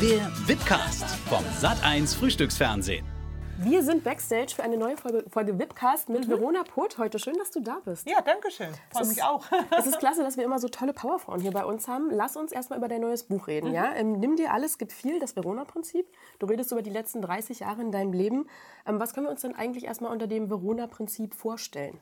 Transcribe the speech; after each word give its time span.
Der 0.00 0.30
Wipcast 0.46 1.04
vom 1.28 1.44
Sat1 1.60 2.16
Frühstücksfernsehen. 2.16 3.04
Wir 3.58 3.82
sind 3.82 4.02
Backstage 4.02 4.54
für 4.54 4.62
eine 4.62 4.78
neue 4.78 4.96
Folge, 4.96 5.24
Folge 5.28 5.58
Wipcast 5.58 6.08
mit 6.08 6.26
Verona 6.26 6.62
Poth 6.62 6.96
heute. 6.96 7.18
Schön, 7.18 7.36
dass 7.36 7.50
du 7.50 7.60
da 7.60 7.80
bist. 7.84 8.08
Ja, 8.08 8.22
danke 8.22 8.50
schön. 8.50 8.70
Freue 8.90 9.06
mich 9.08 9.22
auch. 9.22 9.44
Es 9.78 9.86
ist 9.86 9.98
klasse, 9.98 10.22
dass 10.22 10.38
wir 10.38 10.44
immer 10.44 10.58
so 10.58 10.68
tolle 10.68 10.94
Powerfrauen 10.94 11.42
hier 11.42 11.50
bei 11.50 11.66
uns 11.66 11.86
haben. 11.86 12.08
Lass 12.10 12.38
uns 12.38 12.50
erstmal 12.50 12.78
über 12.78 12.88
dein 12.88 13.02
neues 13.02 13.24
Buch 13.24 13.46
reden. 13.46 13.74
Ja? 13.74 13.92
Ähm, 13.94 14.12
nimm 14.12 14.36
dir 14.36 14.54
alles, 14.54 14.78
gibt 14.78 14.92
viel, 14.92 15.20
das 15.20 15.36
Verona-Prinzip. 15.36 16.06
Du 16.38 16.46
redest 16.46 16.72
über 16.72 16.80
die 16.80 16.88
letzten 16.88 17.20
30 17.20 17.60
Jahre 17.60 17.82
in 17.82 17.92
deinem 17.92 18.14
Leben. 18.14 18.48
Ähm, 18.86 18.98
was 19.00 19.12
können 19.12 19.26
wir 19.26 19.30
uns 19.30 19.42
denn 19.42 19.54
eigentlich 19.54 19.84
erstmal 19.84 20.12
unter 20.12 20.26
dem 20.26 20.48
Verona-Prinzip 20.48 21.34
vorstellen? 21.34 22.00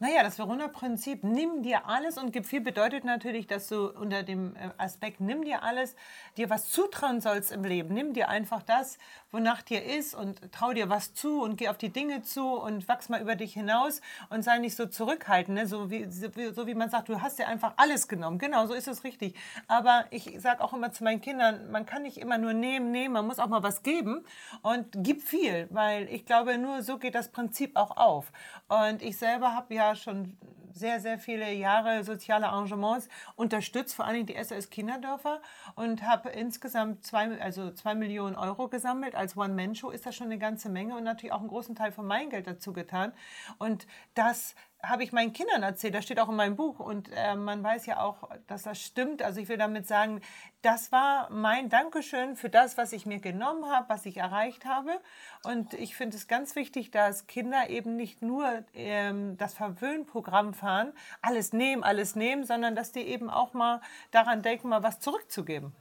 Naja, 0.00 0.22
das 0.22 0.38
Verona-Prinzip, 0.38 1.24
nimm 1.24 1.62
dir 1.62 1.86
alles 1.86 2.18
und 2.18 2.32
gib 2.32 2.46
viel, 2.46 2.60
bedeutet 2.60 3.04
natürlich, 3.04 3.46
dass 3.46 3.68
du 3.68 3.88
unter 3.90 4.22
dem 4.22 4.56
äh, 4.56 4.70
Aspekt, 4.78 5.20
nimm 5.20 5.44
dir 5.44 5.62
alles, 5.62 5.94
dir 6.36 6.50
was 6.50 6.70
zutrauen 6.70 7.20
sollst 7.20 7.52
im 7.52 7.64
Leben. 7.64 7.94
Nimm 7.94 8.12
dir 8.12 8.28
einfach 8.28 8.62
das, 8.62 8.98
wonach 9.30 9.62
dir 9.62 9.84
ist 9.84 10.14
und 10.14 10.40
trau 10.52 10.72
dir 10.72 10.88
was 10.88 11.14
zu 11.14 11.42
und 11.42 11.56
geh 11.56 11.68
auf 11.68 11.78
die 11.78 11.90
Dinge 11.90 12.22
zu 12.22 12.54
und 12.54 12.88
wachs 12.88 13.08
mal 13.08 13.20
über 13.20 13.36
dich 13.36 13.52
hinaus 13.52 14.00
und 14.30 14.42
sei 14.42 14.58
nicht 14.58 14.76
so 14.76 14.86
zurückhaltend, 14.86 15.58
ne? 15.58 15.66
so, 15.66 15.90
wie, 15.90 16.06
so, 16.10 16.28
so 16.52 16.66
wie 16.66 16.74
man 16.74 16.90
sagt, 16.90 17.08
du 17.08 17.20
hast 17.20 17.38
dir 17.38 17.48
einfach 17.48 17.74
alles 17.76 18.08
genommen. 18.08 18.38
Genau, 18.38 18.66
so 18.66 18.74
ist 18.74 18.88
es 18.88 19.04
richtig. 19.04 19.34
Aber 19.66 20.06
ich 20.10 20.40
sage 20.40 20.62
auch 20.62 20.72
immer 20.72 20.92
zu 20.92 21.04
meinen 21.04 21.20
Kindern, 21.20 21.70
man 21.70 21.84
kann 21.86 22.02
nicht 22.02 22.18
immer 22.18 22.38
nur 22.38 22.52
nehmen, 22.52 22.90
nehmen, 22.90 23.14
man 23.14 23.26
muss 23.26 23.38
auch 23.38 23.48
mal 23.48 23.62
was 23.62 23.82
geben 23.82 24.24
und 24.62 24.86
gib 24.94 25.22
viel, 25.22 25.68
weil 25.70 26.08
ich 26.08 26.24
glaube, 26.24 26.56
nur 26.58 26.82
so 26.82 26.98
geht 26.98 27.14
das 27.14 27.28
Prinzip 27.28 27.76
auch 27.76 27.96
auf. 27.96 28.32
Und 28.68 29.02
ich 29.02 29.16
selber 29.16 29.54
habe 29.54 29.74
ja 29.74 29.94
schon 29.94 30.36
sehr, 30.72 31.00
sehr 31.00 31.18
viele 31.18 31.52
Jahre 31.52 32.04
soziale 32.04 32.48
Arrangements 32.48 33.08
unterstützt, 33.36 33.94
vor 33.94 34.06
allem 34.06 34.26
die 34.26 34.36
SOS 34.42 34.70
Kinderdörfer 34.70 35.40
und 35.74 36.02
habe 36.02 36.30
insgesamt 36.30 37.04
zwei, 37.04 37.40
also 37.40 37.70
zwei 37.72 37.94
Millionen 37.94 38.36
Euro 38.36 38.68
gesammelt. 38.68 39.14
Als 39.14 39.36
One-Man-Show 39.36 39.90
ist 39.90 40.06
das 40.06 40.14
schon 40.14 40.26
eine 40.26 40.38
ganze 40.38 40.68
Menge 40.68 40.96
und 40.96 41.04
natürlich 41.04 41.32
auch 41.32 41.40
einen 41.40 41.48
großen 41.48 41.74
Teil 41.74 41.92
von 41.92 42.06
meinem 42.06 42.30
Geld 42.30 42.46
dazu 42.46 42.72
getan. 42.72 43.12
Und 43.58 43.86
das 44.14 44.54
habe 44.82 45.02
ich 45.02 45.12
meinen 45.12 45.32
Kindern 45.32 45.62
erzählt, 45.62 45.94
das 45.94 46.04
steht 46.04 46.20
auch 46.20 46.28
in 46.28 46.36
meinem 46.36 46.54
Buch 46.54 46.78
und 46.78 47.10
äh, 47.12 47.34
man 47.34 47.62
weiß 47.64 47.86
ja 47.86 48.00
auch, 48.00 48.28
dass 48.46 48.62
das 48.62 48.80
stimmt. 48.80 49.22
Also 49.22 49.40
ich 49.40 49.48
will 49.48 49.56
damit 49.56 49.88
sagen, 49.88 50.20
das 50.62 50.92
war 50.92 51.28
mein 51.30 51.68
Dankeschön 51.68 52.36
für 52.36 52.48
das, 52.48 52.78
was 52.78 52.92
ich 52.92 53.04
mir 53.04 53.18
genommen 53.18 53.66
habe, 53.66 53.88
was 53.88 54.06
ich 54.06 54.16
erreicht 54.16 54.66
habe. 54.66 55.00
Und 55.44 55.74
ich 55.74 55.96
finde 55.96 56.16
es 56.16 56.28
ganz 56.28 56.54
wichtig, 56.54 56.92
dass 56.92 57.26
Kinder 57.26 57.70
eben 57.70 57.96
nicht 57.96 58.22
nur 58.22 58.64
ähm, 58.72 59.36
das 59.36 59.54
Verwöhnprogramm 59.54 60.54
fahren, 60.54 60.92
alles 61.22 61.52
nehmen, 61.52 61.82
alles 61.82 62.14
nehmen, 62.14 62.44
sondern 62.44 62.76
dass 62.76 62.92
die 62.92 63.02
eben 63.02 63.30
auch 63.30 63.54
mal 63.54 63.80
daran 64.12 64.42
denken, 64.42 64.68
mal 64.68 64.84
was 64.84 65.00
zurückzugeben. 65.00 65.74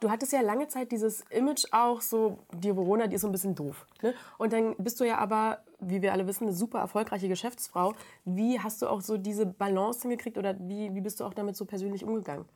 Du 0.00 0.10
hattest 0.12 0.32
ja 0.32 0.42
lange 0.42 0.68
Zeit 0.68 0.92
dieses 0.92 1.22
Image 1.30 1.64
auch 1.72 2.00
so, 2.00 2.38
die 2.52 2.74
Verona, 2.74 3.08
die 3.08 3.16
ist 3.16 3.22
so 3.22 3.28
ein 3.28 3.32
bisschen 3.32 3.56
doof. 3.56 3.84
Ne? 4.00 4.14
Und 4.38 4.52
dann 4.52 4.76
bist 4.76 5.00
du 5.00 5.04
ja 5.04 5.18
aber, 5.18 5.64
wie 5.80 6.02
wir 6.02 6.12
alle 6.12 6.26
wissen, 6.26 6.44
eine 6.44 6.52
super 6.52 6.80
erfolgreiche 6.80 7.28
Geschäftsfrau. 7.28 7.94
Wie 8.24 8.60
hast 8.60 8.82
du 8.82 8.88
auch 8.88 9.00
so 9.00 9.16
diese 9.16 9.46
Balance 9.46 10.02
hingekriegt 10.02 10.36
oder 10.36 10.56
wie, 10.58 10.94
wie 10.94 11.00
bist 11.00 11.20
du 11.20 11.24
auch 11.24 11.34
damit 11.34 11.56
so 11.56 11.64
persönlich 11.64 12.04
umgegangen? 12.04 12.46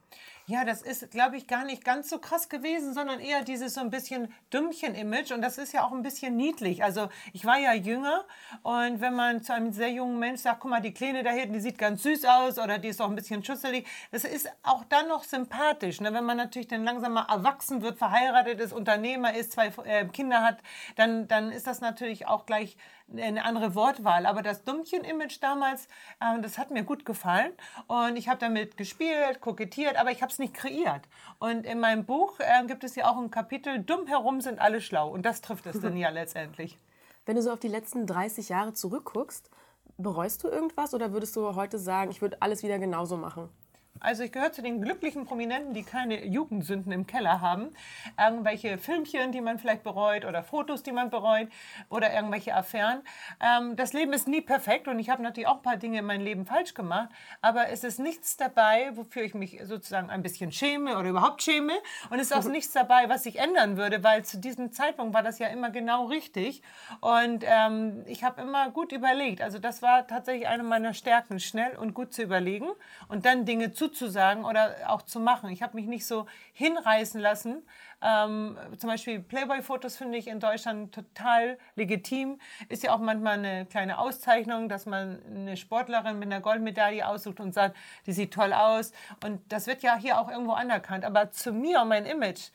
Ja, 0.47 0.65
das 0.65 0.83
ist, 0.83 1.13
glaube 1.13 1.37
ich, 1.37 1.47
gar 1.47 1.65
nicht 1.65 1.85
ganz 1.85 2.11
so 2.11 2.19
krass 2.19 2.49
gewesen, 2.49 2.95
sondern 2.95 3.21
eher 3.21 3.45
dieses 3.45 3.75
so 3.75 3.81
ein 3.81 3.91
bisschen 3.91 4.33
Dümmchen-Image. 4.53 5.31
Und 5.31 5.41
das 5.41 5.57
ist 5.57 5.73
ja 5.73 5.85
auch 5.85 5.93
ein 5.93 6.03
bisschen 6.03 6.37
niedlich. 6.37 6.83
Also 6.83 7.09
ich 7.33 7.45
war 7.45 7.59
ja 7.59 7.75
jünger 7.75 8.25
und 8.63 9.01
wenn 9.01 9.15
man 9.15 9.43
zu 9.43 9.55
einem 9.55 9.73
sehr 9.73 9.91
jungen 9.91 10.19
Mensch 10.19 10.41
sagt, 10.41 10.59
guck 10.61 10.71
mal, 10.71 10.81
die 10.81 10.93
Kleine 10.93 11.23
da 11.23 11.31
hinten, 11.31 11.53
die 11.53 11.61
sieht 11.61 11.79
ganz 11.79 12.03
süß 12.03 12.25
aus 12.25 12.59
oder 12.59 12.79
die 12.79 12.89
ist 12.89 13.01
auch 13.01 13.09
ein 13.09 13.15
bisschen 13.15 13.45
schusselig, 13.45 13.87
das 14.11 14.25
ist 14.25 14.51
auch 14.65 14.85
dann 14.85 15.07
noch 15.07 15.23
sympathisch. 15.23 16.01
Ne? 16.01 16.13
Wenn 16.13 16.25
man 16.25 16.37
natürlich 16.37 16.69
dann 16.69 16.83
langsam 16.83 17.13
mal 17.13 17.27
erwachsen 17.31 17.81
wird, 17.81 17.99
verheiratet 17.99 18.59
ist, 18.59 18.73
Unternehmer 18.73 19.35
ist, 19.35 19.53
zwei 19.53 19.69
äh, 19.85 20.07
Kinder 20.07 20.43
hat, 20.43 20.59
dann, 20.97 21.29
dann 21.29 21.53
ist 21.53 21.69
das 21.69 21.81
natürlich 21.81 22.27
auch 22.27 22.47
gleich 22.47 22.77
eine 23.17 23.45
andere 23.45 23.75
Wortwahl. 23.75 24.27
Aber 24.27 24.43
das 24.43 24.65
Dummchen-Image 24.65 25.39
damals, 25.41 25.87
äh, 26.21 26.41
das 26.41 26.59
hat 26.59 26.71
mir 26.71 26.85
gut 26.85 27.05
gefallen. 27.05 27.53
Und 27.87 28.17
ich 28.17 28.29
habe 28.29 28.39
damit 28.39 28.77
gespielt, 28.77 29.41
kokettiert, 29.41 29.97
aber 29.97 30.11
ich 30.11 30.23
habe 30.23 30.33
es 30.33 30.39
nicht 30.39 30.55
kreiert. 30.55 31.03
Und 31.39 31.67
in 31.67 31.81
meinem 31.81 32.05
Buch 32.05 32.39
äh, 32.41 32.67
gibt 32.67 32.85
es 32.85 32.95
ja 32.97 33.11
auch 33.11 33.19
ein 33.19 33.31
Kapitel, 33.31 33.81
dumm 33.81 34.07
herum 34.07 34.41
sind 34.41 34.61
alle 34.61 34.81
schlau. 34.81 35.09
Und 35.09 35.27
das 35.27 35.41
trifft 35.41 35.67
es 35.67 35.81
dann 35.81 35.97
ja 35.97 36.09
letztendlich. 36.11 36.79
Wenn 37.25 37.37
du 37.37 37.43
so 37.43 37.53
auf 37.53 37.61
die 37.61 37.69
letzten 37.69 38.07
30 38.07 38.49
Jahre 38.49 38.73
zurückguckst, 38.73 39.51
bereust 39.97 40.43
du 40.43 40.49
irgendwas 40.49 40.95
oder 40.95 41.13
würdest 41.13 41.37
du 41.37 41.55
heute 41.55 41.79
sagen, 41.79 42.11
ich 42.11 42.21
würde 42.21 42.37
alles 42.41 42.63
wieder 42.63 42.79
genauso 42.79 43.17
machen? 43.17 43.49
Also 44.03 44.25
ich 44.25 44.33
gehöre 44.33 44.53
zu 44.53 44.63
den 44.63 44.83
glücklichen 44.83 45.27
Prominenten, 45.27 45.75
die 45.75 45.85
keine 45.85 46.27
Jugendsünden 46.27 46.91
im 46.91 47.07
Keller 47.07 47.41
haben. 47.41 47.71
Irgendwelche 48.19 48.77
Filmchen, 48.77 49.31
die 49.31 49.41
man 49.41 49.61
vielleicht 49.61 49.85
bereut 49.85 50.25
oder 50.25 50.43
Fotos, 50.43 50.83
die 50.83 50.91
man 50.91 51.09
bereut 51.09 51.49
oder 51.89 52.13
irgendwelche 52.13 52.55
Affären. 52.55 53.03
Ähm, 53.41 53.77
das 53.77 53.93
Leben 53.93 54.13
ist 54.13 54.27
nie 54.27 54.41
perfekt 54.41 54.89
und 54.89 54.99
ich 54.99 55.09
habe 55.09 55.23
natürlich 55.23 55.47
auch 55.47 55.57
ein 55.57 55.63
paar 55.63 55.77
Dinge 55.77 56.01
in 56.01 56.05
meinem 56.05 56.25
Leben 56.25 56.47
falsch 56.47 56.75
gemacht, 56.75 57.11
aber 57.41 57.69
es 57.69 57.85
ist 57.85 58.01
nichts 58.01 58.37
dabei, 58.37 58.91
wofür 58.97 59.23
ich 59.23 59.35
mich 59.35 59.61
sozusagen 59.63 60.11
ein 60.11 60.23
bisschen 60.23 60.51
schäme 60.51 60.99
oder 60.99 61.11
überhaupt 61.11 61.43
schäme 61.43 61.75
und 62.11 62.19
es 62.19 62.31
ist 62.31 62.37
auch 62.37 62.51
nichts 62.51 62.73
dabei, 62.73 63.09
was 63.09 63.25
ich 63.25 63.39
ändern 63.39 63.77
würde, 63.77 64.03
weil 64.03 64.25
zu 64.25 64.39
diesem 64.39 64.73
Zeitpunkt 64.73 65.15
war 65.15 65.23
das 65.23 65.39
ja 65.39 65.47
immer 65.47 65.71
genau 65.71 66.07
richtig 66.07 66.63
und 67.01 67.45
ähm, 67.47 68.03
ich 68.07 68.25
habe 68.25 68.43
immer 68.43 68.71
gut 68.71 68.91
überlegt. 68.91 69.43
Also 69.43 69.61
das 69.61 69.81
war 69.81 70.09
tatsächlich 70.09 70.49
eine 70.49 70.65
meiner 70.65 70.93
Stärken, 70.93 71.39
schnell 71.39 71.77
und 71.77 71.95
gut 71.95 72.13
zu 72.13 72.23
überlegen 72.23 72.69
und 73.07 73.25
dann 73.25 73.45
Dinge 73.45 73.73
zu 73.73 73.92
zuzusagen 73.93 74.45
oder 74.45 74.77
auch 74.87 75.03
zu 75.03 75.21
machen. 75.21 75.51
Ich 75.51 75.63
habe 75.63 75.77
mich 75.77 75.87
nicht 75.87 76.07
so 76.07 76.27
hinreißen 76.55 77.21
lassen. 77.21 77.63
Ähm, 78.03 78.57
zum 78.79 78.91
Beispiel 78.91 79.21
Playboy-Fotos 79.21 79.97
finde 79.97 80.19
ich 80.19 80.27
in 80.27 80.41
Deutschland 80.41 80.95
total 80.95 81.59
legitim. 81.77 82.39
Ist 82.69 82.83
ja 82.83 82.95
auch 82.95 82.99
manchmal 82.99 83.39
eine 83.39 83.67
kleine 83.67 83.99
Auszeichnung, 83.99 84.69
dass 84.69 84.87
man 84.87 85.23
eine 85.25 85.57
Sportlerin 85.57 86.19
mit 86.19 86.33
einer 86.33 86.41
Goldmedaille 86.41 87.07
aussucht 87.07 87.41
und 87.41 87.53
sagt, 87.55 87.77
die 88.07 88.13
sieht 88.13 88.33
toll 88.35 88.53
aus. 88.53 88.93
Und 89.25 89.41
das 89.53 89.67
wird 89.67 89.83
ja 89.83 89.97
hier 89.97 90.21
auch 90.21 90.31
irgendwo 90.31 90.53
anerkannt. 90.53 91.05
Aber 91.05 91.31
zu 91.31 91.53
mir 91.53 91.83
und 91.83 91.89
mein 91.89 92.07
Image, 92.07 92.51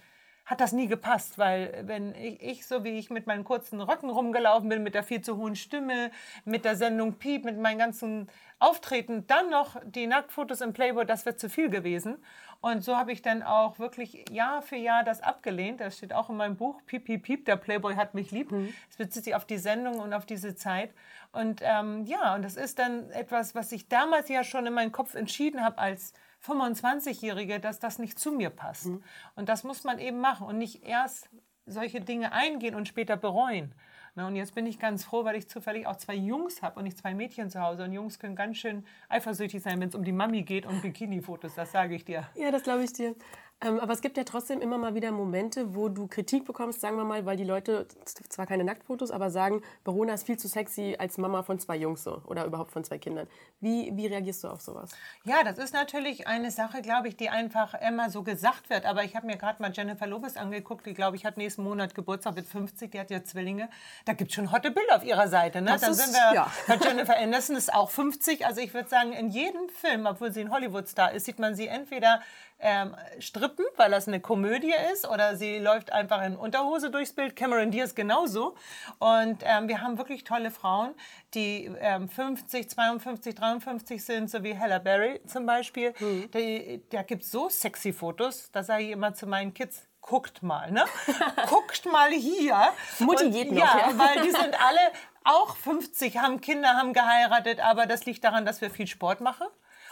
hat 0.48 0.62
das 0.62 0.72
nie 0.72 0.88
gepasst, 0.88 1.38
weil 1.38 1.84
wenn 1.84 2.16
ich, 2.16 2.42
ich, 2.42 2.66
so 2.66 2.86
wie 2.86 2.98
ich 2.98 3.10
mit 3.10 3.28
meinen 3.28 3.44
kurzen 3.44 3.82
Röcken 3.82 4.10
rumgelaufen 4.10 4.70
bin, 4.70 4.82
mit 4.82 4.96
der 4.96 5.04
viel 5.04 5.22
zu 5.22 5.36
hohen 5.36 5.58
Stimme, 5.58 6.10
mit 6.46 6.64
der 6.64 6.78
Sendung 6.78 7.16
Piep, 7.16 7.44
mit 7.44 7.60
meinen 7.60 7.78
ganzen 7.78 8.30
Auftreten, 8.58 9.28
dann 9.28 9.50
noch 9.50 9.76
die 9.84 10.08
Nacktfotos 10.08 10.62
im 10.62 10.72
Playboy, 10.72 11.06
das 11.06 11.26
wäre 11.26 11.36
zu 11.36 11.50
viel 11.50 11.70
gewesen. 11.70 12.18
Und 12.62 12.82
so 12.82 12.96
habe 12.96 13.12
ich 13.12 13.22
dann 13.22 13.44
auch 13.44 13.78
wirklich 13.78 14.24
Jahr 14.32 14.62
für 14.62 14.78
Jahr 14.78 15.04
das 15.04 15.22
abgelehnt. 15.22 15.82
Das 15.82 15.98
steht 15.98 16.14
auch 16.14 16.30
in 16.30 16.38
meinem 16.38 16.56
Buch, 16.56 16.82
Piep, 16.86 17.04
Piep, 17.04 17.24
Piep, 17.24 17.46
der 17.46 17.58
Playboy 17.58 17.96
hat 17.96 18.14
mich 18.14 18.32
lieb. 18.32 18.50
Mhm. 18.50 18.74
Es 18.90 18.96
bezieht 18.96 19.26
sich 19.26 19.36
auf 19.36 19.46
die 19.46 19.58
Sendung 19.58 20.00
und 20.00 20.14
auf 20.14 20.26
diese 20.26 20.56
Zeit. 20.56 20.92
Und 21.34 21.62
ähm, 21.62 22.06
ja, 22.06 22.36
und 22.36 22.42
das 22.44 22.56
ist 22.56 22.80
dann 22.80 23.12
etwas, 23.12 23.54
was 23.54 23.74
ich 23.74 23.90
damals 23.90 24.30
ja 24.30 24.46
schon 24.46 24.66
in 24.66 24.74
meinem 24.74 24.94
Kopf 24.94 25.14
entschieden 25.14 25.62
habe 25.62 25.78
als 25.78 26.14
25-Jährige, 26.46 27.60
dass 27.60 27.80
das 27.80 28.00
nicht 28.00 28.20
zu 28.20 28.32
mir 28.32 28.50
passt. 28.50 28.88
Mhm. 28.88 29.04
Und 29.36 29.50
das 29.50 29.64
muss 29.64 29.84
man 29.84 30.00
eben 30.00 30.20
machen 30.20 30.48
und 30.48 30.58
nicht 30.58 30.84
erst 30.84 31.30
solche 31.66 32.02
Dinge 32.02 32.32
eingehen 32.32 32.76
und 32.76 32.88
später 32.88 33.18
bereuen. 33.18 33.74
und 34.16 34.36
jetzt 34.36 34.56
bin 34.56 34.66
ich 34.66 34.80
ganz 34.80 35.04
froh, 35.04 35.26
weil 35.26 35.36
ich 35.36 35.48
zufällig 35.48 35.86
auch 35.86 35.98
zwei 35.98 36.16
Jungs 36.16 36.62
habe 36.62 36.80
und 36.80 36.86
nicht 36.86 36.98
zwei 36.98 37.14
Mädchen 37.14 37.50
zu 37.50 37.62
Hause. 37.62 37.84
Und 37.84 37.94
Jungs 37.94 38.18
können 38.18 38.36
ganz 38.36 38.58
schön 38.58 38.86
eifersüchtig 39.10 39.62
sein, 39.62 39.80
wenn 39.80 39.90
es 39.90 39.96
um 39.96 40.04
die 40.04 40.12
Mami 40.12 40.44
geht 40.44 40.66
und 40.66 40.82
Bikini-Fotos, 40.82 41.54
das 41.56 41.72
sage 41.72 41.96
ich 41.96 42.06
dir. 42.06 42.28
Ja, 42.36 42.50
das 42.50 42.64
glaube 42.64 42.84
ich 42.84 42.94
dir. 42.94 43.16
Ähm, 43.60 43.80
aber 43.80 43.94
es 43.94 44.02
gibt 44.02 44.18
ja 44.18 44.24
trotzdem 44.24 44.62
immer 44.62 44.78
mal 44.78 44.94
wieder 44.94 45.12
Momente, 45.12 45.74
wo 45.74 45.90
du 45.90 46.08
Kritik 46.08 46.46
bekommst, 46.46 46.80
sagen 46.80 46.96
wir 46.96 47.06
mal, 47.06 47.26
weil 47.26 47.38
die 47.38 47.44
Leute 47.44 47.88
zwar 48.30 48.46
keine 48.46 48.64
Nacktfotos, 48.64 49.10
aber 49.10 49.32
sagen, 49.32 49.64
Verona 49.84 50.14
ist 50.14 50.28
viel 50.28 50.38
zu 50.38 50.48
sexy 50.48 50.96
als 51.00 51.18
Mama 51.18 51.42
von 51.42 51.58
zwei 51.58 51.76
Jungs 51.76 52.04
so 52.04 52.22
oder 52.28 52.46
überhaupt 52.46 52.72
von 52.72 52.84
zwei 52.84 53.00
Kindern. 53.00 53.28
Wie, 53.60 53.92
wie 53.96 54.06
reagierst 54.06 54.44
du 54.44 54.50
auf 54.50 54.62
sowas? 54.62 54.92
Ja, 55.24 55.44
das 55.44 55.58
ist 55.58 55.74
natürlich 55.74 56.28
eine 56.28 56.52
Sache, 56.52 56.84
glaube 56.84 57.08
ich, 57.08 57.18
die 57.18 57.30
einfach 57.30 57.74
immer 57.82 58.12
so 58.12 58.22
gesagt 58.22 58.70
wird. 58.70 58.86
Aber 58.86 59.04
ich 59.04 59.16
habe 59.16 59.26
mir 59.26 59.38
gerade 59.38 59.60
mal 59.60 59.72
Jennifer 59.74 60.06
Lopez 60.06 60.38
angeguckt, 60.38 60.86
die, 60.86 60.94
glaube 60.94 61.18
ich, 61.18 61.26
hat 61.26 61.38
nächsten 61.38 61.64
Monat 61.64 61.96
Geburtstag, 61.96 62.36
wird 62.36 62.46
50, 62.46 62.92
die 62.92 63.00
hat 63.00 63.10
ja 63.10 63.24
Zwillinge. 63.24 63.70
Da 64.06 64.14
gibt 64.14 64.30
es 64.30 64.36
schon 64.36 64.52
hotte 64.52 64.70
Bilder 64.70 64.98
auf 64.98 65.04
ihrer 65.04 65.28
Seite. 65.30 65.62
Ne? 65.62 65.76
Dann 65.82 65.92
ist, 65.92 65.98
sind 65.98 66.14
wir, 66.14 66.36
ja. 66.36 66.52
Jennifer 66.84 67.18
Anderson 67.18 67.56
ist 67.56 67.74
auch 67.74 67.90
50. 67.90 68.46
Also 68.46 68.62
ich 68.62 68.76
würde 68.76 68.88
sagen, 68.88 69.14
in 69.14 69.30
jedem 69.30 69.68
Film, 69.70 70.06
obwohl 70.06 70.32
sie 70.32 70.42
ein 70.42 70.52
Hollywood-Star 70.52 71.12
ist, 71.14 71.26
sieht 71.26 71.40
man 71.40 71.56
sie 71.56 71.66
entweder 71.66 72.22
ähm, 72.60 72.96
strippen, 73.20 73.66
weil 73.76 73.92
das 73.92 74.08
eine 74.08 74.20
Komödie 74.20 74.74
ist, 74.92 75.08
oder 75.08 75.36
sie 75.36 75.60
läuft 75.60 75.92
einfach 75.92 76.24
in 76.24 76.36
Unterhose 76.36 76.90
durchs 76.90 77.14
Bild. 77.14 77.36
Cameron 77.36 77.72
Diaz 77.72 77.94
genauso. 77.94 78.56
Und 79.00 79.44
ähm, 79.44 79.68
wir 79.68 79.82
haben 79.82 79.98
wirklich 79.98 80.24
tolle 80.24 80.52
Frauen, 80.52 80.94
die 81.34 81.72
ähm, 81.80 82.10
50, 82.10 82.70
52, 82.70 83.36
53 83.36 84.04
sind, 84.04 84.30
so 84.30 84.44
wie 84.44 84.54
Hella 84.54 84.80
Berry 84.80 85.22
zum 85.28 85.46
Beispiel. 85.46 85.94
Mhm. 86.00 86.32
Die, 86.32 86.82
da 86.90 87.04
gibt 87.04 87.24
es 87.24 87.32
so 87.32 87.50
sexy 87.50 87.94
Fotos, 87.94 88.52
da 88.52 88.64
sage 88.64 88.84
ich 88.84 88.92
immer 88.92 89.14
zu 89.14 89.28
meinen 89.28 89.54
Kids, 89.54 89.88
guckt 90.02 90.42
mal, 90.42 90.72
ne? 90.72 90.86
guckt 91.50 91.86
mal 91.86 92.12
hier. 92.12 92.58
Mutti 93.00 93.26
und, 93.26 93.32
geht 93.32 93.52
noch. 93.52 93.60
Ja, 93.60 93.92
ja, 93.92 93.98
weil 94.00 94.24
die 94.24 94.32
sind 94.32 94.60
alle 94.68 94.80
auch 95.24 95.58
50, 95.58 96.18
haben 96.18 96.40
Kinder, 96.40 96.70
haben 96.70 96.94
geheiratet, 96.94 97.60
aber 97.60 97.86
das 97.86 98.06
liegt 98.06 98.24
daran, 98.24 98.46
dass 98.46 98.62
wir 98.62 98.70
viel 98.70 98.88
Sport 98.88 99.20
machen 99.20 99.46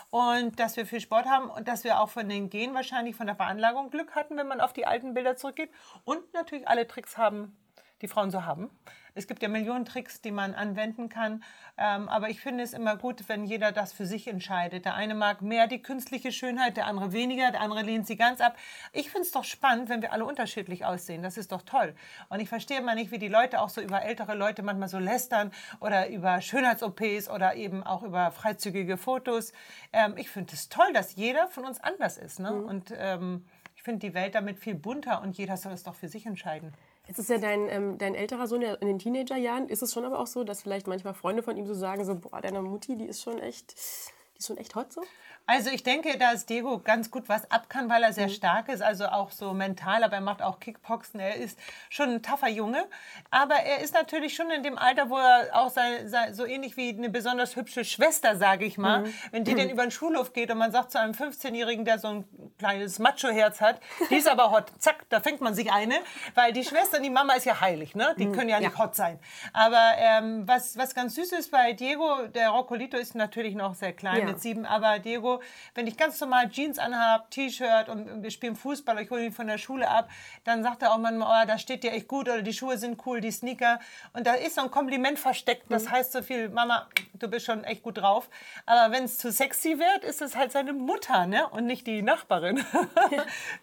und 0.10 0.60
dass 0.60 0.78
wir 0.78 0.86
viel 0.86 1.00
Sport 1.00 1.26
haben 1.26 1.50
und 1.50 1.68
dass 1.68 1.84
wir 1.84 2.00
auch 2.00 2.10
von 2.10 2.30
den 2.30 2.50
Genen 2.50 2.74
wahrscheinlich 2.74 3.16
von 3.16 3.28
der 3.28 3.36
Veranlagung 3.36 3.90
Glück 3.90 4.16
hatten, 4.16 4.38
wenn 4.38 4.48
man 4.48 4.62
auf 4.62 4.74
die 4.74 4.86
alten 4.86 5.14
Bilder 5.14 5.36
zurückgeht. 5.36 5.70
Und 6.04 6.34
natürlich 6.34 6.68
alle 6.68 6.88
Tricks 6.88 7.18
haben, 7.18 7.58
die 8.02 8.08
Frauen 8.08 8.32
so 8.32 8.46
haben. 8.46 8.70
Es 9.18 9.28
gibt 9.28 9.42
ja 9.42 9.48
Millionen 9.48 9.86
Tricks, 9.86 10.20
die 10.20 10.32
man 10.32 10.54
anwenden 10.54 11.08
kann. 11.08 11.42
Ähm, 11.78 12.10
aber 12.10 12.30
ich 12.30 12.42
finde 12.42 12.64
es 12.66 12.74
immer 12.74 12.98
gut, 12.98 13.28
wenn 13.28 13.46
jeder 13.46 13.72
das 13.72 13.94
für 13.94 14.06
sich 14.06 14.28
entscheidet. 14.28 14.84
Der 14.84 14.96
eine 14.96 15.16
mag 15.16 15.42
mehr 15.42 15.68
die 15.68 15.82
künstliche 15.82 16.34
Schönheit, 16.34 16.76
der 16.76 16.86
andere 16.86 17.14
weniger, 17.14 17.52
der 17.52 17.62
andere 17.62 17.82
lehnt 17.82 18.08
sie 18.08 18.18
ganz 18.18 18.42
ab. 18.42 18.58
Ich 18.92 19.10
finde 19.10 19.22
es 19.22 19.32
doch 19.32 19.46
spannend, 19.46 19.88
wenn 19.88 20.02
wir 20.02 20.12
alle 20.12 20.26
unterschiedlich 20.26 20.86
aussehen. 20.86 21.24
Das 21.24 21.38
ist 21.38 21.54
doch 21.54 21.62
toll. 21.62 21.96
Und 22.28 22.42
ich 22.42 22.50
verstehe 22.50 22.78
immer 22.78 22.94
nicht, 22.94 23.12
wie 23.12 23.18
die 23.18 23.30
Leute 23.30 23.62
auch 23.62 23.70
so 23.70 23.80
über 23.80 24.02
ältere 24.02 24.36
Leute 24.36 24.64
manchmal 24.64 24.90
so 24.90 25.00
lästern 25.00 25.52
oder 25.80 26.10
über 26.10 26.42
Schönheits-OPs 26.42 27.30
oder 27.30 27.56
eben 27.56 27.84
auch 27.84 28.04
über 28.04 28.32
freizügige 28.32 28.98
Fotos. 28.98 29.54
Ähm, 29.94 30.16
ich 30.18 30.30
finde 30.30 30.54
es 30.54 30.68
toll, 30.68 30.92
dass 30.94 31.16
jeder 31.16 31.48
von 31.48 31.64
uns 31.64 31.80
anders 31.80 32.18
ist. 32.18 32.40
Ne? 32.40 32.52
Mhm. 32.52 32.66
Und 32.66 32.94
ähm, 32.98 33.46
ich 33.76 33.84
finde 33.84 34.06
die 34.06 34.14
Welt 34.14 34.36
damit 34.36 34.60
viel 34.60 34.76
bunter 34.76 35.22
und 35.22 35.38
jeder 35.38 35.56
soll 35.56 35.72
es 35.72 35.84
doch 35.84 35.96
für 35.96 36.10
sich 36.10 36.26
entscheiden. 36.26 36.74
Jetzt 37.08 37.20
ist 37.20 37.30
ja 37.30 37.38
dein, 37.38 37.70
ähm, 37.70 37.98
dein 37.98 38.16
älterer 38.16 38.48
Sohn 38.48 38.62
in 38.62 38.88
den 38.88 39.00
Teenagerjahren. 39.00 39.70
Ist 39.70 39.84
es 39.84 39.94
schon 39.94 40.06
aber 40.06 40.20
auch 40.20 40.28
so, 40.28 40.44
dass 40.44 40.64
vielleicht 40.64 40.88
manchmal 40.88 41.14
Freunde 41.14 41.44
von 41.44 41.56
ihm 41.58 41.68
so 41.68 41.74
sagen, 41.74 42.04
so, 42.04 42.16
boah, 42.16 42.42
deine 42.42 42.62
Mutti, 42.62 42.98
die 42.98 43.06
ist 43.06 43.22
schon 43.22 43.40
echt, 43.40 43.74
die 43.74 44.40
ist 44.40 44.48
schon 44.48 44.58
echt 44.58 44.76
hot 44.76 44.92
so? 44.92 45.02
Also 45.48 45.70
ich 45.70 45.84
denke, 45.84 46.18
dass 46.18 46.48
Diego 46.48 46.80
ganz 46.80 47.12
gut 47.12 47.30
was 47.30 47.50
ab 47.52 47.70
kann, 47.70 47.88
weil 47.88 48.02
er 48.02 48.14
sehr 48.14 48.28
mhm. 48.28 48.32
stark 48.32 48.68
ist, 48.68 48.82
also 48.82 49.06
auch 49.06 49.30
so 49.30 49.54
mental, 49.54 50.04
aber 50.04 50.16
er 50.16 50.22
macht 50.22 50.42
auch 50.42 50.60
Kickboxen. 50.60 51.20
Er 51.20 51.36
ist 51.36 51.60
schon 51.90 52.10
ein 52.10 52.24
taffer 52.24 52.48
Junge, 52.48 52.84
aber 53.30 53.56
er 53.56 53.82
ist 53.82 53.94
natürlich 53.94 54.36
schon 54.36 54.50
in 54.50 54.64
dem 54.64 54.78
Alter, 54.78 55.10
wo 55.10 55.18
er 55.18 55.50
auch 55.54 55.70
sein, 55.70 56.10
sein, 56.10 56.34
so 56.34 56.46
ähnlich 56.46 56.78
wie 56.78 56.90
eine 56.90 57.10
besonders 57.10 57.56
hübsche 57.56 57.86
Schwester, 57.86 58.38
sage 58.38 58.66
ich 58.66 58.80
mal, 58.80 59.02
mhm. 59.02 59.14
wenn 59.32 59.44
die 59.44 59.54
mhm. 59.54 59.58
dann 59.58 59.70
über 59.70 59.84
den 59.84 59.92
Schulhof 59.92 60.34
geht 60.34 60.50
und 60.50 60.58
man 60.58 60.72
sagt 60.72 60.92
zu 60.92 61.00
einem 61.00 61.14
15-Jährigen, 61.14 61.86
der 61.86 62.00
so 62.00 62.08
ein 62.08 62.26
kleines 62.58 62.98
Macho-Herz 62.98 63.62
hat, 63.62 63.80
die 64.10 64.16
ist 64.16 64.28
aber 64.28 64.50
hot, 64.50 64.72
zack, 64.80 65.06
da 65.10 65.20
fängt 65.20 65.42
man 65.42 65.54
sich 65.54 65.72
eine, 65.72 65.96
weil 66.34 66.54
die 66.54 66.64
Schwester 66.64 66.98
und 66.98 67.04
die 67.04 67.12
Mama 67.12 67.34
ist 67.34 67.46
ja 67.46 67.62
heilig, 67.62 67.94
ne? 67.94 68.16
die 68.18 68.26
mhm. 68.26 68.34
können 68.34 68.50
ja 68.50 68.60
nicht 68.60 68.78
ja. 68.78 68.84
hot 68.84 68.96
sein. 68.96 69.20
Aber 69.54 69.92
ähm, 69.98 70.48
was, 70.48 70.76
was 70.76 70.96
ganz 70.96 71.14
süß 71.14 71.34
ist 71.34 71.52
bei 71.52 71.74
Diego, 71.74 72.26
der 72.34 72.50
Roccolito 72.50 72.98
ist 72.98 73.14
natürlich 73.14 73.54
noch 73.54 73.76
sehr 73.76 73.94
klein 73.94 74.22
ja. 74.22 74.26
mit 74.26 74.42
sieben, 74.42 74.66
aber 74.66 74.98
Diego 74.98 75.35
wenn 75.74 75.88
ich 75.88 75.98
ganz 75.98 76.20
normal 76.20 76.50
Jeans 76.50 76.80
anhabe, 76.80 77.26
T-Shirt 77.30 77.90
und 77.90 78.24
wir 78.24 78.32
spielen 78.32 78.56
Fußball, 78.56 79.00
ich 79.02 79.10
hole 79.10 79.26
ihn 79.26 79.32
von 79.32 79.48
der 79.48 79.58
Schule 79.58 79.90
ab, 79.90 80.10
dann 80.44 80.64
sagt 80.64 80.82
er 80.82 80.94
auch 80.94 80.98
manchmal, 80.98 81.44
oh, 81.44 81.48
da 81.48 81.58
steht 81.58 81.84
dir 81.84 81.92
echt 81.92 82.08
gut 82.08 82.28
oder 82.28 82.42
die 82.42 82.54
Schuhe 82.54 82.78
sind 82.78 83.06
cool, 83.06 83.22
die 83.22 83.32
Sneaker. 83.32 83.80
Und 84.14 84.28
da 84.28 84.34
ist 84.34 84.56
so 84.56 84.62
ein 84.62 84.72
Kompliment 84.72 85.20
versteckt. 85.20 85.66
Das 85.70 85.86
mhm. 85.86 85.92
heißt 85.92 86.12
so 86.12 86.22
viel, 86.22 86.50
Mama, 86.50 86.88
du 87.14 87.28
bist 87.28 87.46
schon 87.46 87.64
echt 87.64 87.84
gut 87.84 87.98
drauf. 87.98 88.30
Aber 88.66 88.94
wenn 88.94 89.04
es 89.04 89.18
zu 89.18 89.32
sexy 89.32 89.80
wird, 89.80 90.04
ist 90.04 90.22
es 90.22 90.36
halt 90.36 90.52
seine 90.52 90.74
Mutter 90.74 91.26
ne? 91.26 91.48
und 91.50 91.66
nicht 91.66 91.88
die 91.88 92.02
Nachbarin. 92.02 92.58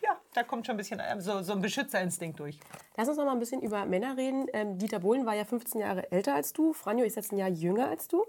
ja, 0.02 0.16
da 0.34 0.42
kommt 0.42 0.66
schon 0.66 0.74
ein 0.74 0.78
bisschen 0.78 1.00
äh, 1.00 1.20
so, 1.20 1.42
so 1.42 1.52
ein 1.52 1.60
Beschützerinstinkt 1.60 2.38
durch. 2.38 2.58
Lass 2.96 3.08
uns 3.08 3.16
noch 3.16 3.24
mal 3.24 3.32
ein 3.32 3.38
bisschen 3.38 3.62
über 3.62 3.84
Männer 3.86 4.16
reden. 4.16 4.46
Ähm, 4.52 4.78
Dieter 4.78 5.00
Bohlen 5.00 5.26
war 5.26 5.34
ja 5.34 5.44
15 5.44 5.80
Jahre 5.80 6.10
älter 6.10 6.34
als 6.34 6.52
du. 6.52 6.72
Franjo 6.72 7.04
ist 7.04 7.16
jetzt 7.16 7.32
ein 7.32 7.38
Jahr 7.38 7.48
jünger 7.48 7.88
als 7.88 8.08
du. 8.08 8.24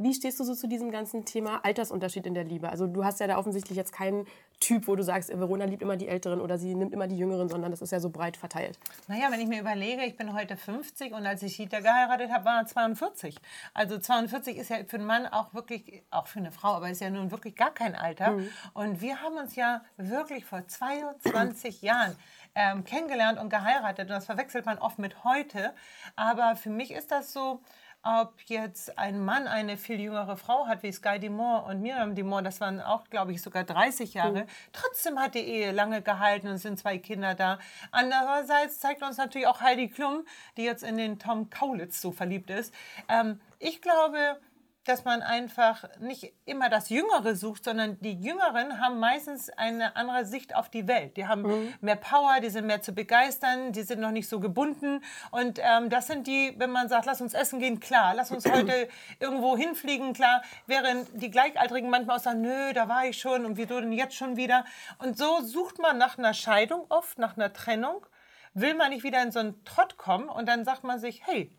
Wie 0.00 0.14
stehst 0.14 0.38
du 0.38 0.44
so 0.44 0.54
zu 0.54 0.68
diesem 0.68 0.92
ganzen 0.92 1.24
Thema 1.24 1.64
Altersunterschied 1.64 2.24
in 2.24 2.34
der 2.34 2.44
Liebe? 2.44 2.70
Also 2.70 2.86
du 2.86 3.04
hast 3.04 3.18
ja 3.18 3.26
da 3.26 3.36
offensichtlich 3.36 3.76
jetzt 3.76 3.92
keinen 3.92 4.26
Typ, 4.60 4.86
wo 4.86 4.94
du 4.94 5.02
sagst, 5.02 5.28
Verona 5.28 5.64
liebt 5.64 5.82
immer 5.82 5.96
die 5.96 6.06
Älteren 6.06 6.40
oder 6.40 6.56
sie 6.56 6.76
nimmt 6.76 6.92
immer 6.92 7.08
die 7.08 7.18
Jüngeren, 7.18 7.48
sondern 7.48 7.72
das 7.72 7.82
ist 7.82 7.90
ja 7.90 7.98
so 7.98 8.08
breit 8.08 8.36
verteilt. 8.36 8.78
Naja, 9.08 9.26
wenn 9.30 9.40
ich 9.40 9.48
mir 9.48 9.60
überlege, 9.60 10.04
ich 10.04 10.16
bin 10.16 10.32
heute 10.34 10.56
50 10.56 11.12
und 11.12 11.26
als 11.26 11.42
ich 11.42 11.56
Dieter 11.56 11.80
geheiratet 11.80 12.30
habe, 12.30 12.44
war 12.44 12.60
er 12.60 12.66
42. 12.66 13.36
Also 13.74 13.98
42 13.98 14.56
ist 14.56 14.70
ja 14.70 14.76
für 14.86 14.98
einen 14.98 15.06
Mann 15.06 15.26
auch 15.26 15.52
wirklich, 15.52 16.04
auch 16.12 16.28
für 16.28 16.38
eine 16.38 16.52
Frau, 16.52 16.74
aber 16.74 16.90
ist 16.90 17.00
ja 17.00 17.10
nun 17.10 17.32
wirklich 17.32 17.56
gar 17.56 17.72
kein 17.72 17.96
Alter. 17.96 18.32
Mhm. 18.32 18.48
Und 18.74 19.00
wir 19.00 19.20
haben 19.20 19.36
uns 19.36 19.56
ja 19.56 19.82
wirklich 19.96 20.44
vor 20.44 20.66
22 20.66 21.82
Jahren 21.82 22.14
ähm, 22.54 22.84
kennengelernt 22.84 23.40
und 23.40 23.50
geheiratet. 23.50 24.08
Und 24.08 24.10
das 24.10 24.26
verwechselt 24.26 24.64
man 24.64 24.78
oft 24.78 25.00
mit 25.00 25.24
heute. 25.24 25.72
Aber 26.14 26.54
für 26.54 26.70
mich 26.70 26.92
ist 26.92 27.10
das 27.10 27.32
so, 27.32 27.60
ob 28.02 28.34
jetzt 28.46 28.98
ein 28.98 29.24
Mann 29.24 29.46
eine 29.46 29.76
viel 29.76 30.00
jüngere 30.00 30.36
Frau 30.36 30.66
hat, 30.66 30.82
wie 30.82 30.92
Sky 30.92 31.18
Dumont 31.18 31.68
und 31.68 31.80
Miriam 31.82 32.14
Dumont, 32.14 32.46
das 32.46 32.60
waren 32.60 32.80
auch, 32.80 33.08
glaube 33.10 33.32
ich, 33.32 33.42
sogar 33.42 33.64
30 33.64 34.14
Jahre. 34.14 34.42
Mhm. 34.42 34.46
Trotzdem 34.72 35.18
hat 35.18 35.34
die 35.34 35.40
Ehe 35.40 35.72
lange 35.72 36.00
gehalten 36.00 36.48
und 36.48 36.58
sind 36.58 36.78
zwei 36.78 36.98
Kinder 36.98 37.34
da. 37.34 37.58
Andererseits 37.90 38.80
zeigt 38.80 39.02
uns 39.02 39.16
natürlich 39.16 39.46
auch 39.46 39.60
Heidi 39.60 39.88
Klum, 39.88 40.24
die 40.56 40.62
jetzt 40.62 40.84
in 40.84 40.96
den 40.96 41.18
Tom 41.18 41.50
Kaulitz 41.50 42.00
so 42.00 42.12
verliebt 42.12 42.50
ist. 42.50 42.72
Ähm, 43.08 43.40
ich 43.58 43.82
glaube, 43.82 44.40
dass 44.88 45.04
man 45.04 45.22
einfach 45.22 45.84
nicht 46.00 46.32
immer 46.46 46.68
das 46.68 46.88
Jüngere 46.88 47.36
sucht, 47.36 47.64
sondern 47.64 48.00
die 48.00 48.14
Jüngeren 48.14 48.80
haben 48.80 48.98
meistens 48.98 49.50
eine 49.50 49.96
andere 49.96 50.24
Sicht 50.24 50.56
auf 50.56 50.70
die 50.70 50.88
Welt. 50.88 51.16
Die 51.16 51.26
haben 51.26 51.42
mhm. 51.42 51.74
mehr 51.80 51.96
Power, 51.96 52.40
die 52.40 52.48
sind 52.48 52.66
mehr 52.66 52.80
zu 52.80 52.92
begeistern, 52.92 53.72
die 53.72 53.82
sind 53.82 54.00
noch 54.00 54.10
nicht 54.10 54.28
so 54.28 54.40
gebunden. 54.40 55.02
Und 55.30 55.60
ähm, 55.62 55.90
das 55.90 56.06
sind 56.06 56.26
die, 56.26 56.54
wenn 56.58 56.70
man 56.70 56.88
sagt, 56.88 57.06
lass 57.06 57.20
uns 57.20 57.34
essen 57.34 57.60
gehen, 57.60 57.80
klar, 57.80 58.14
lass 58.14 58.30
uns 58.30 58.50
heute 58.50 58.88
irgendwo 59.20 59.56
hinfliegen, 59.56 60.14
klar. 60.14 60.42
Während 60.66 61.08
die 61.20 61.30
Gleichaltrigen 61.30 61.90
manchmal 61.90 62.16
auch 62.16 62.22
sagen, 62.22 62.40
nö, 62.40 62.72
da 62.72 62.88
war 62.88 63.04
ich 63.04 63.18
schon 63.18 63.44
und 63.44 63.56
wieso 63.56 63.80
denn 63.80 63.92
jetzt 63.92 64.14
schon 64.14 64.36
wieder? 64.36 64.64
Und 64.98 65.18
so 65.18 65.42
sucht 65.42 65.78
man 65.78 65.98
nach 65.98 66.16
einer 66.16 66.34
Scheidung 66.34 66.86
oft, 66.88 67.18
nach 67.18 67.36
einer 67.36 67.52
Trennung, 67.52 68.06
will 68.54 68.74
man 68.74 68.90
nicht 68.90 69.04
wieder 69.04 69.22
in 69.22 69.32
so 69.32 69.40
einen 69.40 69.64
Trott 69.64 69.96
kommen 69.98 70.28
und 70.28 70.46
dann 70.46 70.64
sagt 70.64 70.84
man 70.84 70.98
sich, 70.98 71.26
hey, 71.26 71.50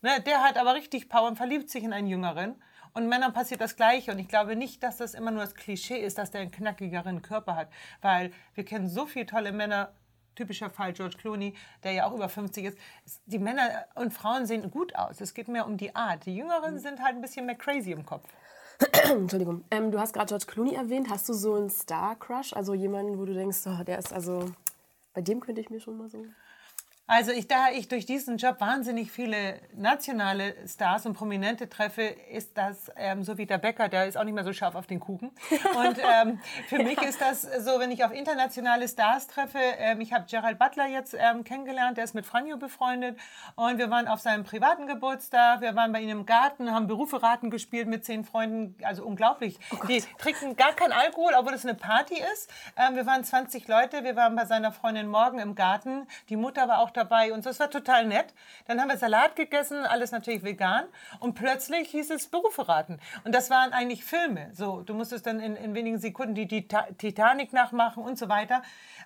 ne, 0.00 0.20
der 0.20 0.42
hat 0.42 0.56
aber 0.56 0.74
richtig 0.74 1.08
Power 1.08 1.28
und 1.28 1.36
verliebt 1.36 1.70
sich 1.70 1.84
in 1.84 1.92
einen 1.92 2.08
Jüngeren. 2.08 2.56
Und 2.98 3.08
Männern 3.08 3.32
passiert 3.32 3.60
das 3.60 3.76
Gleiche. 3.76 4.10
Und 4.10 4.18
ich 4.18 4.26
glaube 4.26 4.56
nicht, 4.56 4.82
dass 4.82 4.96
das 4.96 5.14
immer 5.14 5.30
nur 5.30 5.42
das 5.42 5.54
Klischee 5.54 5.98
ist, 5.98 6.18
dass 6.18 6.32
der 6.32 6.40
einen 6.40 6.50
knackigeren 6.50 7.22
Körper 7.22 7.54
hat. 7.54 7.68
Weil 8.02 8.32
wir 8.54 8.64
kennen 8.64 8.88
so 8.88 9.06
viele 9.06 9.24
tolle 9.24 9.52
Männer, 9.52 9.92
typischer 10.34 10.68
Fall 10.68 10.92
George 10.94 11.16
Clooney, 11.16 11.54
der 11.84 11.92
ja 11.92 12.06
auch 12.06 12.12
über 12.12 12.28
50 12.28 12.64
ist. 12.64 12.78
Die 13.26 13.38
Männer 13.38 13.86
und 13.94 14.12
Frauen 14.12 14.46
sehen 14.46 14.68
gut 14.72 14.96
aus. 14.96 15.20
Es 15.20 15.32
geht 15.32 15.46
mehr 15.46 15.64
um 15.64 15.76
die 15.76 15.94
Art. 15.94 16.26
Die 16.26 16.34
Jüngeren 16.34 16.74
mhm. 16.74 16.78
sind 16.80 17.00
halt 17.00 17.14
ein 17.14 17.20
bisschen 17.20 17.46
mehr 17.46 17.54
crazy 17.54 17.92
im 17.92 18.04
Kopf. 18.04 18.28
Entschuldigung. 19.04 19.62
Ähm, 19.70 19.92
du 19.92 20.00
hast 20.00 20.12
gerade 20.12 20.26
George 20.26 20.46
Clooney 20.48 20.74
erwähnt. 20.74 21.08
Hast 21.08 21.28
du 21.28 21.34
so 21.34 21.54
einen 21.54 21.70
Star-Crush? 21.70 22.52
Also 22.52 22.74
jemanden, 22.74 23.16
wo 23.16 23.26
du 23.26 23.32
denkst, 23.32 23.58
oh, 23.66 23.84
der 23.84 24.00
ist 24.00 24.12
also, 24.12 24.50
bei 25.14 25.20
dem 25.20 25.38
könnte 25.38 25.60
ich 25.60 25.70
mir 25.70 25.78
schon 25.78 25.96
mal 25.96 26.08
so 26.08 26.26
also 27.10 27.32
ich, 27.32 27.48
da 27.48 27.70
ich 27.72 27.88
durch 27.88 28.04
diesen 28.04 28.36
Job 28.36 28.60
wahnsinnig 28.60 29.10
viele 29.10 29.60
nationale 29.74 30.54
Stars 30.68 31.06
und 31.06 31.14
Prominente 31.14 31.70
treffe, 31.70 32.02
ist 32.02 32.58
das 32.58 32.92
ähm, 32.96 33.24
so 33.24 33.38
wie 33.38 33.46
der 33.46 33.56
Bäcker, 33.56 33.88
der 33.88 34.06
ist 34.06 34.18
auch 34.18 34.24
nicht 34.24 34.34
mehr 34.34 34.44
so 34.44 34.52
scharf 34.52 34.74
auf 34.74 34.86
den 34.86 35.00
Kuchen. 35.00 35.30
Und 35.50 35.98
ähm, 36.22 36.38
für 36.68 36.76
ja. 36.76 36.82
mich 36.84 37.00
ist 37.00 37.18
das 37.18 37.42
so, 37.64 37.80
wenn 37.80 37.90
ich 37.90 38.04
auf 38.04 38.12
internationale 38.12 38.86
Stars 38.86 39.26
treffe, 39.26 39.58
ähm, 39.78 40.02
ich 40.02 40.12
habe 40.12 40.26
Gerald 40.28 40.58
Butler 40.58 40.86
jetzt 40.86 41.16
ähm, 41.18 41.44
kennengelernt, 41.44 41.96
der 41.96 42.04
ist 42.04 42.14
mit 42.14 42.26
Franjo 42.26 42.58
befreundet 42.58 43.18
und 43.56 43.78
wir 43.78 43.88
waren 43.88 44.06
auf 44.06 44.20
seinem 44.20 44.44
privaten 44.44 44.86
Geburtstag, 44.86 45.62
wir 45.62 45.74
waren 45.74 45.92
bei 45.92 46.02
ihm 46.02 46.10
im 46.10 46.26
Garten, 46.26 46.74
haben 46.74 46.88
Beruferaten 46.88 47.48
gespielt 47.48 47.88
mit 47.88 48.04
zehn 48.04 48.22
Freunden, 48.22 48.76
also 48.84 49.06
unglaublich. 49.06 49.58
Oh 49.72 49.86
die 49.86 50.04
trinken 50.18 50.56
gar 50.56 50.74
keinen 50.74 50.92
Alkohol, 50.92 51.32
obwohl 51.38 51.54
es 51.54 51.64
eine 51.64 51.74
Party 51.74 52.22
ist. 52.34 52.50
Ähm, 52.76 52.96
wir 52.96 53.06
waren 53.06 53.24
20 53.24 53.66
Leute, 53.66 54.04
wir 54.04 54.14
waren 54.14 54.36
bei 54.36 54.44
seiner 54.44 54.72
Freundin 54.72 55.08
Morgen 55.08 55.38
im 55.38 55.54
Garten, 55.54 56.06
die 56.28 56.36
Mutter 56.36 56.68
war 56.68 56.80
auch 56.80 56.90
dabei 56.98 57.32
und 57.32 57.44
so. 57.44 57.50
Es 57.50 57.60
war 57.60 57.70
total 57.70 58.06
nett. 58.06 58.34
Dann 58.66 58.80
haben 58.80 58.88
wir 58.88 58.96
Salat 58.96 59.36
gegessen, 59.36 59.86
alles 59.86 60.10
natürlich 60.10 60.42
vegan. 60.42 60.84
Und 61.20 61.34
plötzlich 61.34 61.90
hieß 61.90 62.10
es 62.10 62.28
Berufe 62.28 62.68
raten. 62.68 62.98
Und 63.24 63.34
das 63.34 63.50
waren 63.50 63.72
eigentlich 63.72 64.04
Filme. 64.04 64.50
So, 64.54 64.82
du 64.82 64.94
musstest 64.94 65.26
dann 65.26 65.40
in, 65.40 65.56
in 65.56 65.74
wenigen 65.74 65.98
Sekunden 65.98 66.34
die, 66.34 66.46
die 66.46 66.66
Titanic 66.66 67.52
nachmachen 67.52 68.02
und 68.02 68.18
so 68.18 68.28
weiter. 68.28 68.62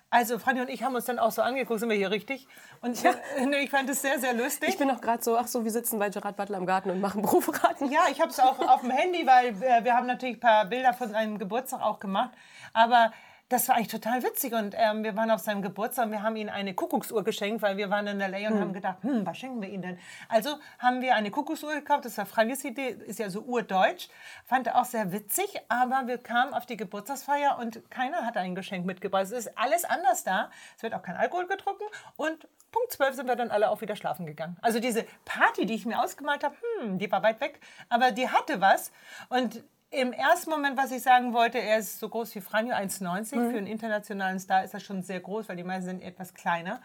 Also 0.09 0.39
Franny 0.39 0.61
und 0.61 0.69
ich 0.69 0.83
haben 0.83 0.95
uns 0.95 1.05
dann 1.05 1.19
auch 1.19 1.31
so 1.31 1.41
angeguckt, 1.41 1.79
sind 1.79 1.89
wir 1.89 1.97
hier 1.97 2.11
richtig? 2.11 2.47
Und 2.81 3.01
ja. 3.01 3.13
ich 3.63 3.69
fand 3.69 3.89
es 3.89 4.01
sehr, 4.01 4.19
sehr 4.19 4.33
lustig. 4.33 4.69
Ich 4.69 4.77
bin 4.77 4.91
auch 4.91 5.01
gerade 5.01 5.23
so, 5.23 5.37
ach 5.37 5.47
so, 5.47 5.63
wir 5.63 5.71
sitzen 5.71 5.99
bei 5.99 6.09
Gerard 6.09 6.35
Butler 6.35 6.57
im 6.57 6.65
Garten 6.65 6.89
und 6.89 7.01
machen 7.01 7.21
Berufraten. 7.21 7.91
Ja, 7.91 8.01
ich 8.11 8.21
habe 8.21 8.31
es 8.31 8.39
auch 8.39 8.59
auf 8.59 8.81
dem 8.81 8.91
Handy, 8.91 9.25
weil 9.25 9.59
wir, 9.59 9.83
wir 9.83 9.95
haben 9.95 10.07
natürlich 10.07 10.37
ein 10.37 10.41
paar 10.41 10.65
Bilder 10.65 10.93
von 10.93 11.13
einem 11.15 11.37
Geburtstag 11.37 11.81
auch 11.81 11.99
gemacht. 11.99 12.31
Aber 12.73 13.11
das 13.49 13.67
war 13.67 13.75
eigentlich 13.75 13.89
total 13.89 14.23
witzig. 14.23 14.53
Und 14.53 14.75
ähm, 14.77 15.03
wir 15.03 15.15
waren 15.15 15.29
auf 15.31 15.39
seinem 15.39 15.61
Geburtstag 15.61 16.05
und 16.05 16.11
wir 16.11 16.23
haben 16.23 16.35
ihm 16.35 16.49
eine 16.49 16.73
Kuckucksuhr 16.73 17.23
geschenkt, 17.23 17.61
weil 17.61 17.77
wir 17.77 17.89
waren 17.89 18.07
in 18.07 18.19
L.A. 18.19 18.47
und 18.47 18.55
hm. 18.55 18.61
haben 18.61 18.73
gedacht, 18.73 18.97
hm, 19.03 19.25
was 19.25 19.37
schenken 19.37 19.61
wir 19.61 19.69
ihm 19.69 19.81
denn? 19.81 19.99
Also 20.29 20.57
haben 20.79 21.01
wir 21.01 21.15
eine 21.15 21.31
Kuckucksuhr 21.31 21.73
gekauft. 21.73 22.05
Das 22.05 22.17
war 22.17 22.25
Franjes 22.25 22.63
Idee, 22.63 22.89
ist 22.89 23.19
ja 23.19 23.29
so 23.29 23.41
urdeutsch. 23.41 24.07
Fand 24.45 24.67
er 24.67 24.79
auch 24.79 24.85
sehr 24.85 25.11
witzig. 25.11 25.59
Aber 25.69 26.07
wir 26.07 26.17
kamen 26.17 26.53
auf 26.53 26.65
die 26.65 26.77
Geburtstagsfeier 26.77 27.57
und 27.59 27.89
keiner 27.91 28.25
hat 28.25 28.37
ein 28.37 28.55
Geschenk 28.55 28.85
mitgebracht. 28.85 29.23
Es 29.23 29.31
ist 29.31 29.57
alles 29.57 29.85
anders 29.85 30.23
da. 30.23 30.49
Es 30.75 30.83
wird 30.83 30.93
auch 30.93 31.03
kein 31.03 31.15
Alkohol 31.15 31.47
getrunken. 31.47 31.83
Und 32.15 32.47
Punkt 32.71 32.91
12 32.91 33.15
sind 33.15 33.27
wir 33.27 33.35
dann 33.35 33.51
alle 33.51 33.69
auch 33.69 33.81
wieder 33.81 33.95
schlafen 33.95 34.25
gegangen. 34.25 34.57
Also 34.61 34.79
diese 34.79 35.05
Party, 35.25 35.65
die 35.65 35.75
ich 35.75 35.85
mir 35.85 36.01
ausgemalt 36.01 36.43
habe, 36.43 36.55
hm, 36.81 36.97
die 36.97 37.11
war 37.11 37.21
weit 37.21 37.39
weg, 37.39 37.59
aber 37.87 38.11
die 38.11 38.27
hatte 38.27 38.59
was. 38.61 38.91
Und 39.29 39.63
im 39.93 40.11
ersten 40.11 40.49
Moment, 40.49 40.75
was 40.75 40.91
ich 40.91 41.03
sagen 41.03 41.33
wollte, 41.33 41.59
er 41.59 41.77
ist 41.77 41.99
so 41.99 42.09
groß 42.09 42.33
wie 42.35 42.41
Franjo, 42.41 42.73
1,90. 42.73 43.35
Mhm. 43.35 43.51
Für 43.51 43.57
einen 43.57 43.67
internationalen 43.67 44.39
Star 44.39 44.63
ist 44.63 44.73
er 44.73 44.79
schon 44.79 45.03
sehr 45.03 45.19
groß, 45.19 45.47
weil 45.47 45.55
die 45.55 45.63
meisten 45.63 45.85
sind 45.85 46.01
etwas 46.01 46.33
kleiner. 46.33 46.81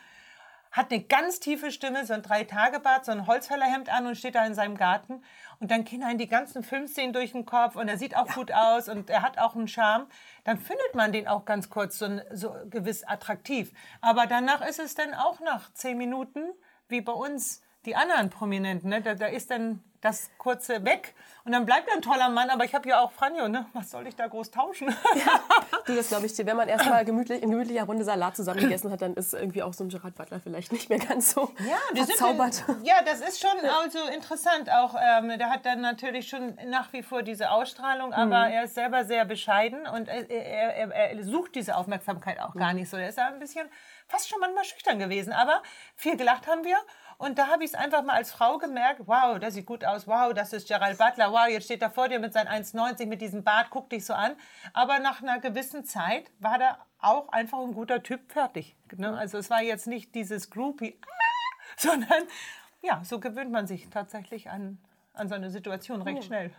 hat 0.71 0.93
eine 0.93 1.03
ganz 1.03 1.41
tiefe 1.41 1.71
Stimme, 1.71 2.05
so 2.05 2.12
ein 2.12 2.21
Drei-Tage-Bart, 2.21 3.07
so 3.07 3.12
ein 3.12 3.27
Holzfällerhemd 3.27 3.88
an 3.88 4.07
und 4.07 4.17
steht 4.17 4.35
da 4.35 4.45
in 4.45 4.55
seinem 4.55 4.77
Garten. 4.77 5.23
Und 5.61 5.71
dann 5.71 5.85
gehen 5.85 6.03
einem 6.03 6.19
die 6.19 6.29
ganzen 6.29 6.62
Filmszenen 6.62 7.15
durch 7.15 7.33
den 7.33 7.47
Kopf 7.47 7.75
und 7.75 7.88
er 7.88 7.97
sieht 7.97 8.15
auch 8.15 8.29
ja. 8.29 8.35
gut 8.35 8.53
aus 8.53 8.91
und 8.91 9.09
er 9.09 9.23
hat 9.23 9.38
auch 9.38 9.57
einen 9.57 9.67
Charme. 9.67 10.07
Dann 10.45 10.59
findet 10.59 10.95
man 10.95 11.11
den 11.11 11.27
auch 11.27 11.47
ganz 11.47 11.71
kurz 11.71 11.99
so, 11.99 12.21
so 12.33 12.55
gewiss 12.69 13.03
attraktiv. 13.03 13.73
Aber 14.03 14.27
danach 14.27 14.61
ist 14.61 14.79
es 14.79 14.95
dann 14.95 15.15
auch 15.15 15.41
nach 15.41 15.73
zehn 15.73 15.97
Minuten, 15.97 16.43
wie 16.88 17.00
bei 17.00 17.12
uns, 17.12 17.62
die 17.87 17.97
anderen 17.97 18.30
Prominenten. 18.30 18.90
Ne? 18.90 19.00
Da, 19.02 19.14
da 19.14 19.26
ist 19.26 19.50
dann 19.50 19.82
das 20.00 20.30
kurze 20.38 20.85
weg 20.85 21.14
und 21.44 21.52
dann 21.52 21.66
bleibt 21.66 21.90
ein 21.92 22.02
toller 22.02 22.28
Mann, 22.28 22.50
aber 22.50 22.64
ich 22.64 22.75
habe 22.75 22.88
ja 22.88 23.00
auch 23.00 23.11
Franjo, 23.11 23.49
ne? 23.49 23.66
was 23.73 23.90
soll 23.90 24.06
ich 24.06 24.14
da 24.14 24.26
groß 24.28 24.50
tauschen? 24.50 24.94
Ja, 25.14 25.40
du, 25.87 25.94
das 25.94 26.08
glaube 26.08 26.26
ich 26.26 26.35
dir. 26.35 26.47
Wenn 26.47 26.56
man 26.56 26.68
erstmal 26.68 27.04
gemütlich, 27.06 27.42
in 27.42 27.50
gemütlicher 27.50 27.85
Runde 27.85 28.04
Salat 28.04 28.37
zusammen 28.37 28.61
gegessen 28.61 28.92
hat, 28.92 29.02
dann 29.02 29.14
ist 29.14 29.35
irgendwie 29.35 29.62
auch 29.62 29.73
so 29.73 29.82
ein 29.82 29.88
Gerard 29.88 30.14
Butler 30.14 30.38
vielleicht 30.38 30.70
nicht 30.73 30.88
mehr 30.88 30.99
ganz 30.99 31.32
so 31.32 31.50
ja, 31.68 32.04
verzaubert. 32.04 32.54
Sind, 32.54 32.87
ja, 32.87 33.02
das 33.04 33.20
ist 33.20 33.40
schon 33.40 33.58
also 33.82 33.99
interessant. 34.14 34.70
Auch 34.70 34.94
ähm, 34.94 35.37
der 35.38 35.50
hat 35.50 35.66
dann 35.66 35.80
natürlich 35.80 36.28
schon 36.28 36.56
nach 36.66 36.92
wie 36.92 37.02
vor 37.02 37.23
diese 37.23 37.50
Ausstrahlung, 37.50 38.12
aber 38.12 38.47
mhm. 38.47 38.52
er 38.52 38.64
ist 38.64 38.75
selber 38.75 39.04
sehr 39.04 39.25
bescheiden 39.25 39.87
und 39.87 40.08
er, 40.08 40.30
er, 40.30 40.76
er, 40.76 40.92
er 40.92 41.25
sucht 41.25 41.56
diese 41.56 41.76
Aufmerksamkeit 41.76 42.40
auch 42.40 42.54
gar 42.54 42.73
nicht 42.73 42.88
so. 42.88 42.97
Er 42.97 43.08
ist 43.08 43.18
ein 43.18 43.38
bisschen 43.40 43.68
fast 44.06 44.28
schon 44.28 44.38
manchmal 44.40 44.64
schüchtern 44.64 44.99
gewesen, 44.99 45.32
aber 45.32 45.62
viel 45.97 46.16
gelacht 46.16 46.47
haben 46.47 46.64
wir 46.64 46.76
und 47.19 47.37
da 47.37 47.49
habe 47.49 47.65
ich 47.65 47.71
es 47.73 47.75
einfach 47.75 48.05
mal 48.05 48.15
als 48.15 48.31
Frau 48.31 48.59
gemerkt, 48.59 49.03
wow, 49.07 49.41
der 49.41 49.51
sieht 49.51 49.67
gut 49.67 49.85
aus, 49.85 50.07
wow, 50.07 50.33
das 50.33 50.53
ist 50.53 50.69
Gerald 50.69 50.99
Butler, 50.99 51.33
wow, 51.33 51.49
jetzt 51.49 51.65
steht 51.65 51.83
er 51.83 51.91
vor 51.91 52.09
dir 52.09 52.21
mit 52.21 52.33
seinen 52.33 52.47
1,90 52.47 53.07
mit 53.07 53.21
diesem 53.21 53.43
Bart, 53.43 53.67
guck 53.71 53.91
dich 53.91 54.07
so 54.07 54.15
an. 54.15 54.37
Aber 54.73 55.01
nach 55.01 55.21
einer 55.21 55.41
gewissen 55.41 55.85
Zeit 55.85 56.31
war 56.39 56.59
der 56.59 56.79
auch 57.01 57.29
einfach 57.31 57.59
ein 57.59 57.75
guter 57.75 58.05
Typ 58.05 58.31
fertig. 58.31 58.77
Ne? 58.97 59.17
Also 59.19 59.37
es 59.37 59.51
war 59.51 59.63
jetzt 59.63 59.89
nicht 59.89 60.15
dieses 60.15 60.49
Groupie, 60.51 60.97
sondern 61.77 62.23
ja, 62.83 63.03
so 63.05 63.19
gewöhnt 63.19 63.51
man 63.51 63.67
sich 63.67 63.91
tatsächlich 63.91 64.49
an, 64.49 64.79
an 65.15 65.29
so 65.29 65.35
eine 65.35 65.51
Situation 65.51 66.03
recht 66.03 66.23
schnell. 66.23 66.53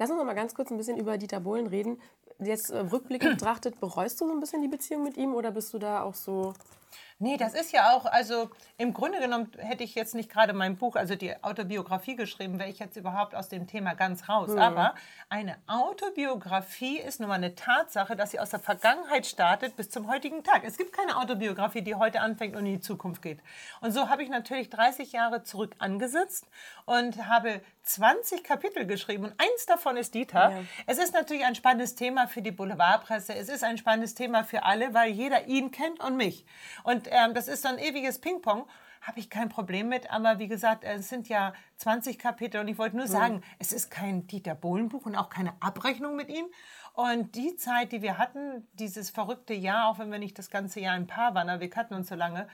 Lass 0.00 0.10
uns 0.10 0.18
noch 0.18 0.26
mal 0.26 0.34
ganz 0.34 0.52
kurz 0.56 0.72
ein 0.72 0.78
bisschen 0.78 0.96
über 0.96 1.16
Dieter 1.16 1.38
Bohlen 1.38 1.68
reden. 1.68 2.02
Jetzt 2.40 2.70
äh, 2.70 2.78
rückblickend 2.78 3.38
betrachtet, 3.38 3.78
bereust 3.78 4.20
du 4.20 4.26
so 4.26 4.32
ein 4.32 4.40
bisschen 4.40 4.62
die 4.62 4.68
Beziehung 4.68 5.04
mit 5.04 5.16
ihm 5.16 5.32
oder 5.32 5.52
bist 5.52 5.72
du 5.72 5.78
da 5.78 6.02
auch 6.02 6.14
so 6.14 6.54
Nee, 7.18 7.36
das 7.36 7.54
ist 7.54 7.72
ja 7.72 7.94
auch, 7.94 8.04
also 8.06 8.50
im 8.78 8.92
Grunde 8.92 9.20
genommen 9.20 9.50
hätte 9.58 9.84
ich 9.84 9.94
jetzt 9.94 10.14
nicht 10.14 10.30
gerade 10.30 10.52
mein 10.52 10.76
Buch, 10.76 10.96
also 10.96 11.14
die 11.14 11.42
Autobiografie 11.42 12.16
geschrieben, 12.16 12.58
wäre 12.58 12.68
ich 12.68 12.78
jetzt 12.78 12.96
überhaupt 12.96 13.34
aus 13.34 13.48
dem 13.48 13.66
Thema 13.66 13.94
ganz 13.94 14.28
raus. 14.28 14.50
Mhm. 14.50 14.58
Aber 14.58 14.94
eine 15.28 15.56
Autobiografie 15.66 16.98
ist 16.98 17.20
nun 17.20 17.28
mal 17.28 17.36
eine 17.36 17.54
Tatsache, 17.54 18.16
dass 18.16 18.32
sie 18.32 18.40
aus 18.40 18.50
der 18.50 18.60
Vergangenheit 18.60 19.26
startet 19.26 19.76
bis 19.76 19.90
zum 19.90 20.10
heutigen 20.10 20.42
Tag. 20.42 20.64
Es 20.64 20.76
gibt 20.76 20.92
keine 20.92 21.16
Autobiografie, 21.16 21.82
die 21.82 21.94
heute 21.94 22.20
anfängt 22.20 22.56
und 22.56 22.66
in 22.66 22.74
die 22.74 22.80
Zukunft 22.80 23.22
geht. 23.22 23.40
Und 23.80 23.92
so 23.92 24.08
habe 24.08 24.22
ich 24.22 24.28
natürlich 24.28 24.68
30 24.70 25.12
Jahre 25.12 25.42
zurück 25.44 25.74
angesetzt 25.78 26.48
und 26.86 27.28
habe 27.28 27.60
20 27.84 28.44
Kapitel 28.44 28.86
geschrieben 28.86 29.24
und 29.24 29.34
eins 29.38 29.66
davon 29.66 29.96
ist 29.96 30.14
Dieter. 30.14 30.50
Ja. 30.50 30.64
Es 30.86 30.98
ist 30.98 31.14
natürlich 31.14 31.44
ein 31.44 31.54
spannendes 31.54 31.94
Thema 31.94 32.28
für 32.28 32.42
die 32.42 32.52
Boulevardpresse. 32.52 33.34
Es 33.34 33.48
ist 33.48 33.64
ein 33.64 33.76
spannendes 33.76 34.14
Thema 34.14 34.44
für 34.44 34.62
alle, 34.62 34.94
weil 34.94 35.10
jeder 35.10 35.46
ihn 35.46 35.70
kennt 35.72 36.00
und 36.00 36.16
mich. 36.16 36.44
Und 36.84 37.08
ähm, 37.10 37.34
das 37.34 37.48
ist 37.48 37.62
so 37.62 37.68
ein 37.68 37.78
ewiges 37.78 38.20
Ping-Pong. 38.20 38.66
Habe 39.00 39.18
ich 39.18 39.30
kein 39.30 39.48
Problem 39.48 39.88
mit, 39.88 40.10
aber 40.12 40.38
wie 40.38 40.46
gesagt, 40.46 40.84
es 40.84 41.08
sind 41.08 41.28
ja 41.28 41.54
20 41.78 42.18
Kapitel 42.18 42.60
und 42.60 42.68
ich 42.68 42.78
wollte 42.78 42.96
nur 42.96 43.06
mhm. 43.06 43.10
sagen, 43.10 43.34
mhm. 43.36 43.42
es 43.58 43.72
ist 43.72 43.90
kein 43.90 44.26
Dieter 44.28 44.54
Bohlen-Buch 44.54 45.06
und 45.06 45.16
auch 45.16 45.28
keine 45.28 45.54
Abrechnung 45.60 46.14
mit 46.14 46.28
ihm. 46.28 46.46
Und 46.94 47.34
die 47.34 47.56
Zeit, 47.56 47.90
die 47.92 48.02
wir 48.02 48.18
hatten, 48.18 48.68
dieses 48.74 49.10
verrückte 49.10 49.54
Jahr, 49.54 49.88
auch 49.88 49.98
wenn 49.98 50.12
wir 50.12 50.18
nicht 50.18 50.38
das 50.38 50.50
ganze 50.50 50.80
Jahr 50.80 50.94
ein 50.94 51.06
Paar 51.06 51.34
waren, 51.34 51.48
aber 51.48 51.60
wir 51.60 51.70
kannten 51.70 51.94
uns 51.94 52.08
so 52.08 52.14
lange, 52.14 52.46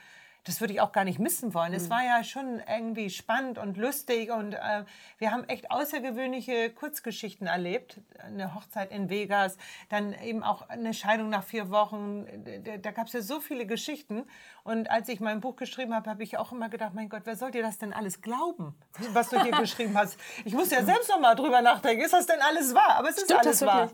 das 0.45 0.61
würde 0.61 0.73
ich 0.73 0.81
auch 0.81 0.91
gar 0.91 1.03
nicht 1.03 1.19
missen 1.19 1.53
wollen. 1.53 1.71
Mhm. 1.71 1.77
Es 1.77 1.89
war 1.89 2.03
ja 2.03 2.23
schon 2.23 2.61
irgendwie 2.67 3.09
spannend 3.09 3.57
und 3.57 3.77
lustig 3.77 4.31
und 4.31 4.53
äh, 4.53 4.83
wir 5.17 5.31
haben 5.31 5.43
echt 5.45 5.71
außergewöhnliche 5.71 6.69
Kurzgeschichten 6.71 7.47
erlebt. 7.47 7.99
Eine 8.19 8.55
Hochzeit 8.55 8.91
in 8.91 9.09
Vegas, 9.09 9.57
dann 9.89 10.13
eben 10.13 10.43
auch 10.43 10.69
eine 10.69 10.93
Scheidung 10.93 11.29
nach 11.29 11.43
vier 11.43 11.69
Wochen. 11.69 12.25
Da, 12.63 12.77
da 12.77 12.91
gab 12.91 13.07
es 13.07 13.13
ja 13.13 13.21
so 13.21 13.39
viele 13.39 13.65
Geschichten. 13.65 14.25
Und 14.63 14.89
als 14.89 15.09
ich 15.09 15.19
mein 15.19 15.41
Buch 15.41 15.55
geschrieben 15.55 15.93
habe, 15.93 16.09
habe 16.09 16.23
ich 16.23 16.37
auch 16.37 16.51
immer 16.51 16.69
gedacht, 16.69 16.93
mein 16.93 17.09
Gott, 17.09 17.21
wer 17.25 17.35
soll 17.35 17.51
dir 17.51 17.61
das 17.61 17.77
denn 17.77 17.93
alles 17.93 18.21
glauben, 18.21 18.75
was 19.13 19.29
du 19.29 19.41
hier 19.41 19.51
geschrieben 19.59 19.97
hast? 19.97 20.17
Ich 20.45 20.53
muss 20.53 20.71
ja 20.71 20.83
selbst 20.83 21.09
noch 21.09 21.19
mal 21.19 21.35
drüber 21.35 21.61
nachdenken, 21.61 22.03
ist 22.03 22.13
das 22.13 22.25
denn 22.25 22.41
alles 22.41 22.73
wahr? 22.73 22.95
Aber 22.97 23.09
es 23.09 23.17
ist 23.17 23.25
Stimmt 23.25 23.41
alles 23.41 23.61
wahr. 23.65 23.91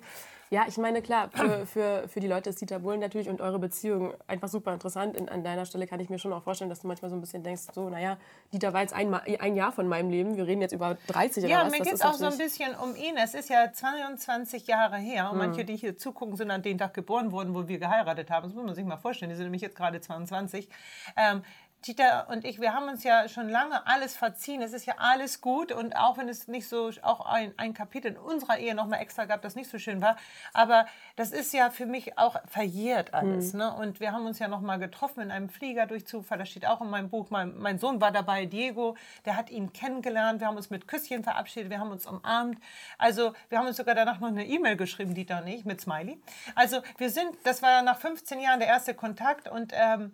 Ja, 0.49 0.65
ich 0.67 0.77
meine, 0.77 1.01
klar, 1.01 1.29
für, 1.33 1.65
für, 1.65 2.07
für 2.07 2.19
die 2.19 2.27
Leute 2.27 2.49
ist 2.49 2.61
Dieter 2.61 2.79
Bohlen 2.79 2.99
natürlich 2.99 3.29
und 3.29 3.41
eure 3.41 3.59
Beziehung 3.59 4.13
einfach 4.27 4.47
super 4.47 4.73
interessant. 4.73 5.15
In, 5.15 5.29
an 5.29 5.43
deiner 5.43 5.65
Stelle 5.65 5.87
kann 5.87 5.99
ich 5.99 6.09
mir 6.09 6.19
schon 6.19 6.33
auch 6.33 6.43
vorstellen, 6.43 6.69
dass 6.69 6.81
du 6.81 6.87
manchmal 6.87 7.09
so 7.09 7.17
ein 7.17 7.21
bisschen 7.21 7.43
denkst, 7.43 7.63
so, 7.73 7.89
naja, 7.89 8.17
Dieter 8.53 8.73
war 8.73 8.81
jetzt 8.81 8.93
ein, 8.93 9.13
ein 9.13 9.55
Jahr 9.55 9.71
von 9.71 9.87
meinem 9.87 10.09
Leben, 10.09 10.37
wir 10.37 10.45
reden 10.47 10.61
jetzt 10.61 10.73
über 10.73 10.97
30 11.07 11.43
Jahre. 11.43 11.65
Ja, 11.65 11.69
mir 11.69 11.83
geht 11.83 11.93
es 11.93 12.01
auch 12.01 12.13
so 12.13 12.25
ein 12.25 12.37
bisschen 12.37 12.75
um 12.75 12.95
ihn. 12.95 13.17
Es 13.17 13.33
ist 13.33 13.49
ja 13.49 13.71
22 13.71 14.67
Jahre 14.67 14.97
her 14.97 15.29
und 15.31 15.37
mhm. 15.37 15.45
manche, 15.45 15.65
die 15.65 15.75
hier 15.75 15.97
zugucken, 15.97 16.35
sind 16.35 16.51
an 16.51 16.61
dem 16.61 16.77
Tag 16.77 16.93
geboren 16.93 17.31
worden, 17.31 17.55
wo 17.55 17.67
wir 17.67 17.79
geheiratet 17.79 18.29
haben. 18.29 18.43
Das 18.43 18.53
muss 18.53 18.65
man 18.65 18.75
sich 18.75 18.85
mal 18.85 18.97
vorstellen, 18.97 19.29
die 19.29 19.35
sind 19.35 19.45
nämlich 19.45 19.61
jetzt 19.61 19.75
gerade 19.75 19.99
22. 19.99 20.69
Ähm, 21.17 21.41
Dieter 21.87 22.27
und 22.29 22.45
ich, 22.45 22.59
wir 22.59 22.73
haben 22.73 22.87
uns 22.87 23.03
ja 23.03 23.29
schon 23.29 23.49
lange 23.49 23.85
alles 23.85 24.15
verziehen. 24.15 24.61
Es 24.61 24.73
ist 24.73 24.85
ja 24.85 24.95
alles 24.97 25.41
gut 25.41 25.71
und 25.71 25.95
auch 25.95 26.17
wenn 26.17 26.27
es 26.27 26.47
nicht 26.47 26.67
so, 26.67 26.89
auch 27.03 27.25
ein, 27.25 27.53
ein 27.57 27.73
Kapitel 27.73 28.11
in 28.11 28.17
unserer 28.17 28.57
Ehe 28.57 28.73
nochmal 28.73 29.01
extra 29.01 29.25
gab, 29.25 29.41
das 29.41 29.55
nicht 29.55 29.69
so 29.69 29.77
schön 29.77 30.01
war, 30.01 30.17
aber 30.53 30.87
das 31.15 31.31
ist 31.31 31.53
ja 31.53 31.69
für 31.69 31.85
mich 31.85 32.17
auch 32.17 32.37
verjährt 32.47 33.13
alles. 33.13 33.53
Mhm. 33.53 33.59
Ne? 33.59 33.73
Und 33.75 33.99
wir 33.99 34.11
haben 34.11 34.25
uns 34.25 34.39
ja 34.39 34.47
nochmal 34.47 34.79
getroffen 34.79 35.21
in 35.21 35.31
einem 35.31 35.49
Flieger 35.49 35.85
durch 35.85 36.07
Zufall, 36.07 36.39
das 36.39 36.49
steht 36.49 36.65
auch 36.65 36.81
in 36.81 36.89
meinem 36.89 37.09
Buch. 37.09 37.29
Mein, 37.29 37.57
mein 37.57 37.77
Sohn 37.77 38.01
war 38.01 38.11
dabei, 38.11 38.45
Diego, 38.45 38.95
der 39.25 39.35
hat 39.35 39.49
ihn 39.49 39.71
kennengelernt. 39.73 40.39
Wir 40.39 40.47
haben 40.47 40.57
uns 40.57 40.69
mit 40.69 40.87
Küsschen 40.87 41.23
verabschiedet, 41.23 41.69
wir 41.69 41.79
haben 41.79 41.91
uns 41.91 42.05
umarmt. 42.05 42.59
Also 42.97 43.33
wir 43.49 43.59
haben 43.59 43.67
uns 43.67 43.77
sogar 43.77 43.95
danach 43.95 44.19
noch 44.19 44.29
eine 44.29 44.45
E-Mail 44.45 44.75
geschrieben, 44.75 45.13
Dieter 45.13 45.41
und 45.41 45.47
ich, 45.47 45.65
mit 45.65 45.81
Smiley. 45.81 46.19
Also 46.55 46.81
wir 46.97 47.09
sind, 47.09 47.35
das 47.43 47.61
war 47.61 47.81
nach 47.83 47.99
15 47.99 48.39
Jahren 48.39 48.59
der 48.59 48.69
erste 48.69 48.93
Kontakt 48.93 49.47
und 49.47 49.71
ähm, 49.75 50.11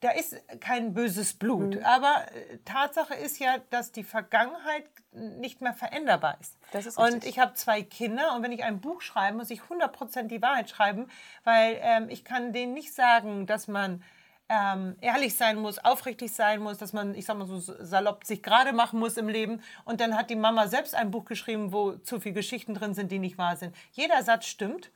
da 0.00 0.10
ist 0.10 0.36
kein 0.60 0.94
böses 0.94 1.34
Blut. 1.34 1.76
Mhm. 1.76 1.84
Aber 1.84 2.24
äh, 2.34 2.58
Tatsache 2.64 3.14
ist 3.14 3.38
ja, 3.38 3.58
dass 3.70 3.92
die 3.92 4.04
Vergangenheit 4.04 4.84
nicht 5.12 5.60
mehr 5.60 5.74
veränderbar 5.74 6.38
ist. 6.40 6.56
ist 6.72 6.96
und 6.96 7.24
ich 7.24 7.38
habe 7.38 7.54
zwei 7.54 7.82
Kinder 7.82 8.34
und 8.34 8.42
wenn 8.42 8.52
ich 8.52 8.64
ein 8.64 8.80
Buch 8.80 9.02
schreibe, 9.02 9.36
muss 9.36 9.50
ich 9.50 9.60
100% 9.60 10.28
die 10.28 10.40
Wahrheit 10.40 10.70
schreiben, 10.70 11.08
weil 11.44 11.78
ähm, 11.80 12.08
ich 12.08 12.24
kann 12.24 12.52
denen 12.52 12.72
nicht 12.72 12.94
sagen, 12.94 13.46
dass 13.46 13.68
man 13.68 14.02
ähm, 14.48 14.96
ehrlich 15.00 15.36
sein 15.36 15.58
muss, 15.58 15.78
aufrichtig 15.78 16.32
sein 16.32 16.60
muss, 16.60 16.78
dass 16.78 16.92
man, 16.92 17.14
ich 17.14 17.26
sag 17.26 17.36
mal 17.36 17.46
so 17.46 17.60
salopp, 17.60 18.24
sich 18.24 18.42
gerade 18.42 18.72
machen 18.72 18.98
muss 18.98 19.16
im 19.16 19.28
Leben. 19.28 19.62
Und 19.84 20.00
dann 20.00 20.16
hat 20.16 20.28
die 20.28 20.36
Mama 20.36 20.66
selbst 20.66 20.94
ein 20.94 21.10
Buch 21.12 21.24
geschrieben, 21.24 21.72
wo 21.72 21.92
zu 21.92 22.18
viele 22.20 22.34
Geschichten 22.34 22.74
drin 22.74 22.94
sind, 22.94 23.12
die 23.12 23.20
nicht 23.20 23.38
wahr 23.38 23.56
sind. 23.56 23.76
Jeder 23.92 24.22
Satz 24.24 24.46
stimmt 24.46 24.90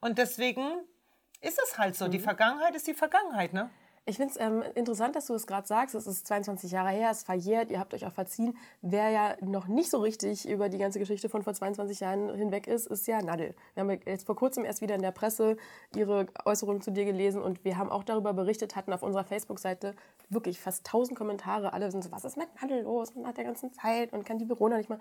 und 0.00 0.18
deswegen 0.18 0.64
ist 1.40 1.58
es 1.64 1.78
halt 1.78 1.96
so. 1.96 2.06
Mhm. 2.06 2.10
Die 2.12 2.18
Vergangenheit 2.20 2.74
ist 2.74 2.86
die 2.86 2.94
Vergangenheit, 2.94 3.52
ne? 3.52 3.70
Ich 4.10 4.16
finde 4.16 4.34
es 4.34 4.40
ähm, 4.40 4.64
interessant, 4.74 5.14
dass 5.14 5.26
du 5.26 5.34
es 5.34 5.46
gerade 5.46 5.68
sagst. 5.68 5.94
Es 5.94 6.08
ist 6.08 6.26
22 6.26 6.72
Jahre 6.72 6.88
her, 6.88 7.10
es 7.12 7.18
ist 7.18 7.26
verjährt, 7.26 7.70
ihr 7.70 7.78
habt 7.78 7.94
euch 7.94 8.04
auch 8.06 8.12
verziehen. 8.12 8.58
Wer 8.82 9.10
ja 9.10 9.36
noch 9.40 9.68
nicht 9.68 9.88
so 9.88 9.98
richtig 10.00 10.48
über 10.48 10.68
die 10.68 10.78
ganze 10.78 10.98
Geschichte 10.98 11.28
von 11.28 11.44
vor 11.44 11.54
22 11.54 12.00
Jahren 12.00 12.34
hinweg 12.34 12.66
ist, 12.66 12.88
ist 12.88 13.06
ja 13.06 13.22
Nadel. 13.22 13.54
Wir 13.74 13.82
haben 13.82 14.00
jetzt 14.06 14.26
vor 14.26 14.34
kurzem 14.34 14.64
erst 14.64 14.80
wieder 14.80 14.96
in 14.96 15.02
der 15.02 15.12
Presse 15.12 15.56
ihre 15.94 16.26
Äußerungen 16.44 16.82
zu 16.82 16.90
dir 16.90 17.04
gelesen 17.04 17.40
und 17.40 17.64
wir 17.64 17.78
haben 17.78 17.88
auch 17.88 18.02
darüber 18.02 18.32
berichtet, 18.32 18.74
hatten 18.74 18.92
auf 18.92 19.04
unserer 19.04 19.22
Facebook-Seite 19.22 19.94
wirklich 20.28 20.58
fast 20.58 20.84
1000 20.88 21.16
Kommentare. 21.16 21.72
Alle 21.72 21.88
sind 21.92 22.02
so, 22.02 22.10
was 22.10 22.24
ist 22.24 22.36
mit 22.36 22.48
Nadel 22.60 22.82
los 22.82 23.14
nach 23.14 23.34
der 23.34 23.44
ganzen 23.44 23.72
Zeit 23.72 24.12
und 24.12 24.26
kann 24.26 24.38
die 24.38 24.48
Verona 24.48 24.78
nicht 24.78 24.90
mal. 24.90 24.98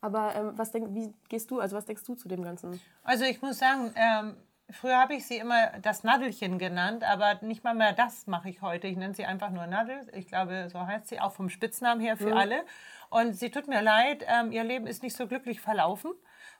Aber 0.00 0.36
ähm, 0.36 0.52
was 0.54 0.70
denk, 0.70 0.94
wie 0.94 1.12
gehst 1.28 1.50
du, 1.50 1.58
also 1.58 1.74
was 1.74 1.86
denkst 1.86 2.04
du 2.04 2.14
zu 2.14 2.28
dem 2.28 2.44
Ganzen? 2.44 2.80
Also 3.02 3.24
ich 3.24 3.42
muss 3.42 3.58
sagen, 3.58 3.92
ähm 3.96 4.36
Früher 4.72 4.98
habe 4.98 5.14
ich 5.14 5.26
sie 5.26 5.36
immer 5.36 5.78
das 5.80 6.02
Nadelchen 6.02 6.58
genannt, 6.58 7.04
aber 7.04 7.38
nicht 7.42 7.62
mal 7.62 7.74
mehr 7.74 7.92
das 7.92 8.26
mache 8.26 8.48
ich 8.48 8.62
heute. 8.62 8.86
Ich 8.86 8.96
nenne 8.96 9.14
sie 9.14 9.24
einfach 9.24 9.50
nur 9.50 9.66
Nadel. 9.66 10.06
Ich 10.14 10.26
glaube, 10.26 10.68
so 10.70 10.86
heißt 10.86 11.08
sie 11.08 11.20
auch 11.20 11.32
vom 11.32 11.48
Spitznamen 11.50 12.00
her 12.00 12.16
für 12.16 12.30
mhm. 12.30 12.36
alle. 12.36 12.64
Und 13.10 13.34
sie 13.34 13.50
tut 13.50 13.68
mir 13.68 13.82
leid, 13.82 14.24
ähm, 14.26 14.52
ihr 14.52 14.64
Leben 14.64 14.86
ist 14.86 15.02
nicht 15.02 15.16
so 15.16 15.26
glücklich 15.26 15.60
verlaufen. 15.60 16.12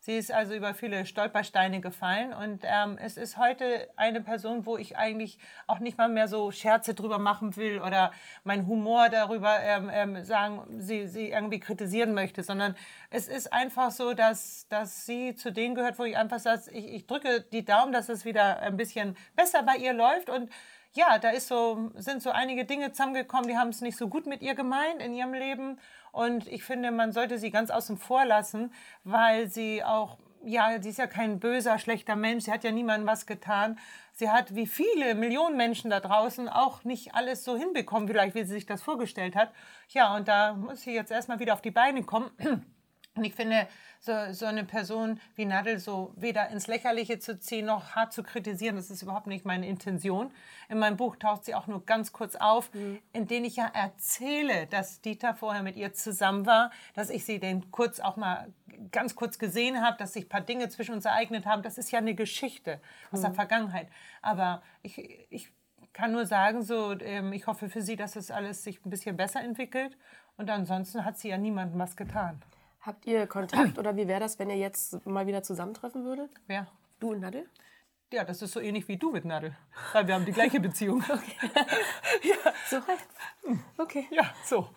Sie 0.05 0.19
ist 0.19 0.33
also 0.33 0.53
über 0.53 0.75
viele 0.75 1.07
Stolpersteine 1.07 1.81
gefallen 1.81 2.33
und 2.33 2.63
ähm, 2.65 2.99
es 3.01 3.17
ist 3.17 3.37
heute 3.37 3.89
eine 3.95 4.21
Person, 4.21 4.67
wo 4.67 4.77
ich 4.77 4.97
eigentlich 4.97 5.39
auch 5.69 5.79
nicht 5.79 5.97
mal 5.97 6.09
mehr 6.09 6.27
so 6.27 6.51
Scherze 6.51 6.93
drüber 6.93 7.21
machen 7.21 7.55
will 7.55 7.81
oder 7.81 8.11
meinen 8.43 8.67
Humor 8.67 9.11
darüber 9.11 9.61
ähm, 9.63 9.89
ähm, 9.93 10.25
sagen, 10.25 10.81
sie, 10.81 11.07
sie 11.07 11.29
irgendwie 11.29 11.61
kritisieren 11.61 12.15
möchte, 12.15 12.43
sondern 12.43 12.75
es 13.11 13.29
ist 13.29 13.53
einfach 13.53 13.93
so, 13.93 14.13
dass, 14.13 14.67
dass 14.69 15.07
sie 15.07 15.37
zu 15.37 15.53
denen 15.53 15.77
gehört, 15.77 16.01
wo 16.01 16.03
ich 16.03 16.17
einfach 16.17 16.41
sage, 16.41 16.63
ich, 16.73 16.93
ich 16.93 17.07
drücke 17.07 17.43
die 17.53 17.65
Daumen, 17.65 17.93
dass 17.93 18.09
es 18.09 18.25
wieder 18.25 18.59
ein 18.59 18.77
bisschen 18.77 19.17
besser 19.37 19.63
bei 19.63 19.77
ihr 19.77 19.93
läuft 19.93 20.29
und 20.31 20.51
ja, 20.95 21.19
da 21.19 21.31
ist 21.31 21.49
so, 21.49 21.91
sind 21.95 22.23
so 22.23 22.31
einige 22.31 22.65
Dinge 22.65 22.93
zusammengekommen, 22.93 23.49
die 23.49 23.57
haben 23.57 23.71
es 23.71 23.81
nicht 23.81 23.97
so 23.97 24.09
gut 24.09 24.27
mit 24.27 24.43
ihr 24.43 24.55
gemeint 24.55 25.01
in 25.01 25.15
ihrem 25.15 25.33
Leben. 25.33 25.79
Und 26.13 26.47
ich 26.47 26.63
finde, 26.63 26.93
man 26.93 27.11
sollte 27.13 27.39
sie 27.39 27.51
ganz 27.51 27.71
außen 27.71 27.99
vor 27.99 28.25
lassen, 28.25 28.73
weil 29.03 29.49
sie 29.49 29.83
auch 29.83 30.19
ja, 30.45 30.81
sie 30.81 30.91
ist 30.91 30.99
ja 30.99 31.07
kein 31.07 31.39
böser, 31.39 31.79
schlechter 31.79 32.17
Mensch, 32.17 32.45
sie 32.45 32.53
hat 32.53 32.65
ja 32.65 32.73
niemandem 32.73 33.07
was 33.07 33.27
getan. 33.27 33.79
Sie 34.13 34.31
hat 34.31 34.55
wie 34.55 34.67
viele 34.67 35.15
Millionen 35.15 35.57
Menschen 35.57 35.91
da 35.91 36.01
draußen 36.01 36.49
auch 36.49 36.85
nicht 36.85 37.15
alles 37.15 37.45
so 37.45 37.57
hinbekommen, 37.57 38.09
vielleicht 38.09 38.35
wie 38.35 38.45
sie 38.45 38.55
sich 38.55 38.67
das 38.67 38.83
vorgestellt 38.83 39.37
hat. 39.37 39.53
Ja, 39.91 40.15
und 40.17 40.29
da 40.29 40.55
muss 40.55 40.83
sie 40.83 40.95
jetzt 40.95 41.11
erstmal 41.11 41.39
wieder 41.39 41.55
auf 41.55 41.63
die 41.63 41.71
Beine 41.71 42.03
kommen. 42.03 42.31
Und 43.15 43.25
ich 43.25 43.35
finde, 43.35 43.69
so, 44.01 44.33
so 44.33 44.47
eine 44.47 44.65
Person 44.65 45.21
wie 45.37 45.45
Nadel 45.45 45.79
so 45.79 46.13
weder 46.17 46.49
ins 46.49 46.67
Lächerliche 46.67 47.19
zu 47.19 47.39
ziehen 47.39 47.67
noch 47.67 47.95
hart 47.95 48.13
zu 48.13 48.23
kritisieren, 48.23 48.75
das 48.77 48.91
ist 48.91 49.03
überhaupt 49.03 49.27
nicht 49.27 49.45
meine 49.45 49.69
Intention. 49.69 50.33
In 50.69 50.79
meinem 50.79 50.97
Buch 50.97 51.17
taucht 51.17 51.45
sie 51.45 51.55
auch 51.55 51.67
nur 51.67 51.85
ganz 51.85 52.13
kurz 52.13 52.35
auf, 52.35 52.73
mhm. 52.73 53.01
in 53.13 53.27
dem 53.27 53.45
ich 53.45 53.57
ja 53.57 53.71
erzähle, 53.73 54.67
dass 54.67 55.03
Dieter 55.03 55.35
vorher 55.35 55.63
mit 55.63 55.77
ihr 55.77 55.93
zusammen 55.93 56.47
war, 56.47 56.71
dass 56.95 57.11
ich 57.11 57.25
sie 57.25 57.39
den 57.39 57.71
kurz 57.71 58.01
auch 58.01 58.17
mal 58.17 58.53
ganz 58.91 59.15
kurz 59.15 59.39
gesehen 59.39 59.83
habe, 59.83 59.99
dass 59.99 60.15
sich 60.15 60.25
ein 60.25 60.29
paar 60.31 60.41
Dinge 60.41 60.69
zwischen 60.71 60.95
uns 60.95 61.05
ereignet 61.05 61.45
haben. 61.45 61.63
Das 61.63 61.77
ist 61.77 61.93
ja 61.93 61.99
eine 61.99 62.15
Geschichte 62.15 62.81
aus 63.13 63.21
mhm. 63.21 63.25
der 63.25 63.35
Vergangenheit. 63.35 63.89
Aber 64.23 64.63
ich, 64.83 64.99
ich 65.31 65.53
kann 65.93 66.13
nur 66.13 66.27
sagen, 66.27 66.63
so, 66.63 66.99
ähm, 66.99 67.33
ich 67.35 67.47
hoffe 67.47 67.69
für 67.69 67.83
sie, 67.83 67.97
dass 67.97 68.17
es 68.17 68.31
alles 68.31 68.65
sich 68.65 68.85
ein 68.85 68.91
bisschen 68.91 69.17
besser 69.17 69.43
entwickelt. 69.43 69.97
Und 70.39 70.49
ansonsten 70.51 71.05
hat 71.05 71.19
sie 71.19 71.29
ja 71.29 71.37
niemandem 71.37 71.79
was 71.79 71.95
getan. 71.95 72.43
Habt 72.83 73.07
ihr 73.07 73.29
Kontakt 73.29 73.79
oder 73.79 73.97
wie 73.97 74.09
wäre 74.09 74.19
das, 74.19 74.41
wenn 74.41 74.51
ihr 74.51 74.57
jetzt 74.57 75.07
mal 75.07 75.29
wieder 75.29 75.45
zusammentreffen 75.45 76.05
würdet? 76.05 76.31
Wer? 76.49 76.67
Du 76.99 77.13
und 77.13 77.21
Nadel? 77.21 77.47
Ja, 78.13 78.25
das 78.25 78.43
ist 78.43 78.53
so 78.53 78.61
ähnlich 78.61 78.89
wie 78.89 78.97
du 78.97 79.13
mit 79.13 79.25
Nadel. 79.25 79.57
Weil 79.93 80.07
wir 80.07 80.15
haben 80.15 80.25
die 80.25 80.33
gleiche 80.33 80.61
Beziehung. 80.61 81.03
Okay. 81.13 81.51
ja. 82.23 82.53
So 82.69 82.79
Okay. 83.79 84.07
Ja, 84.11 84.25
so. 84.45 84.69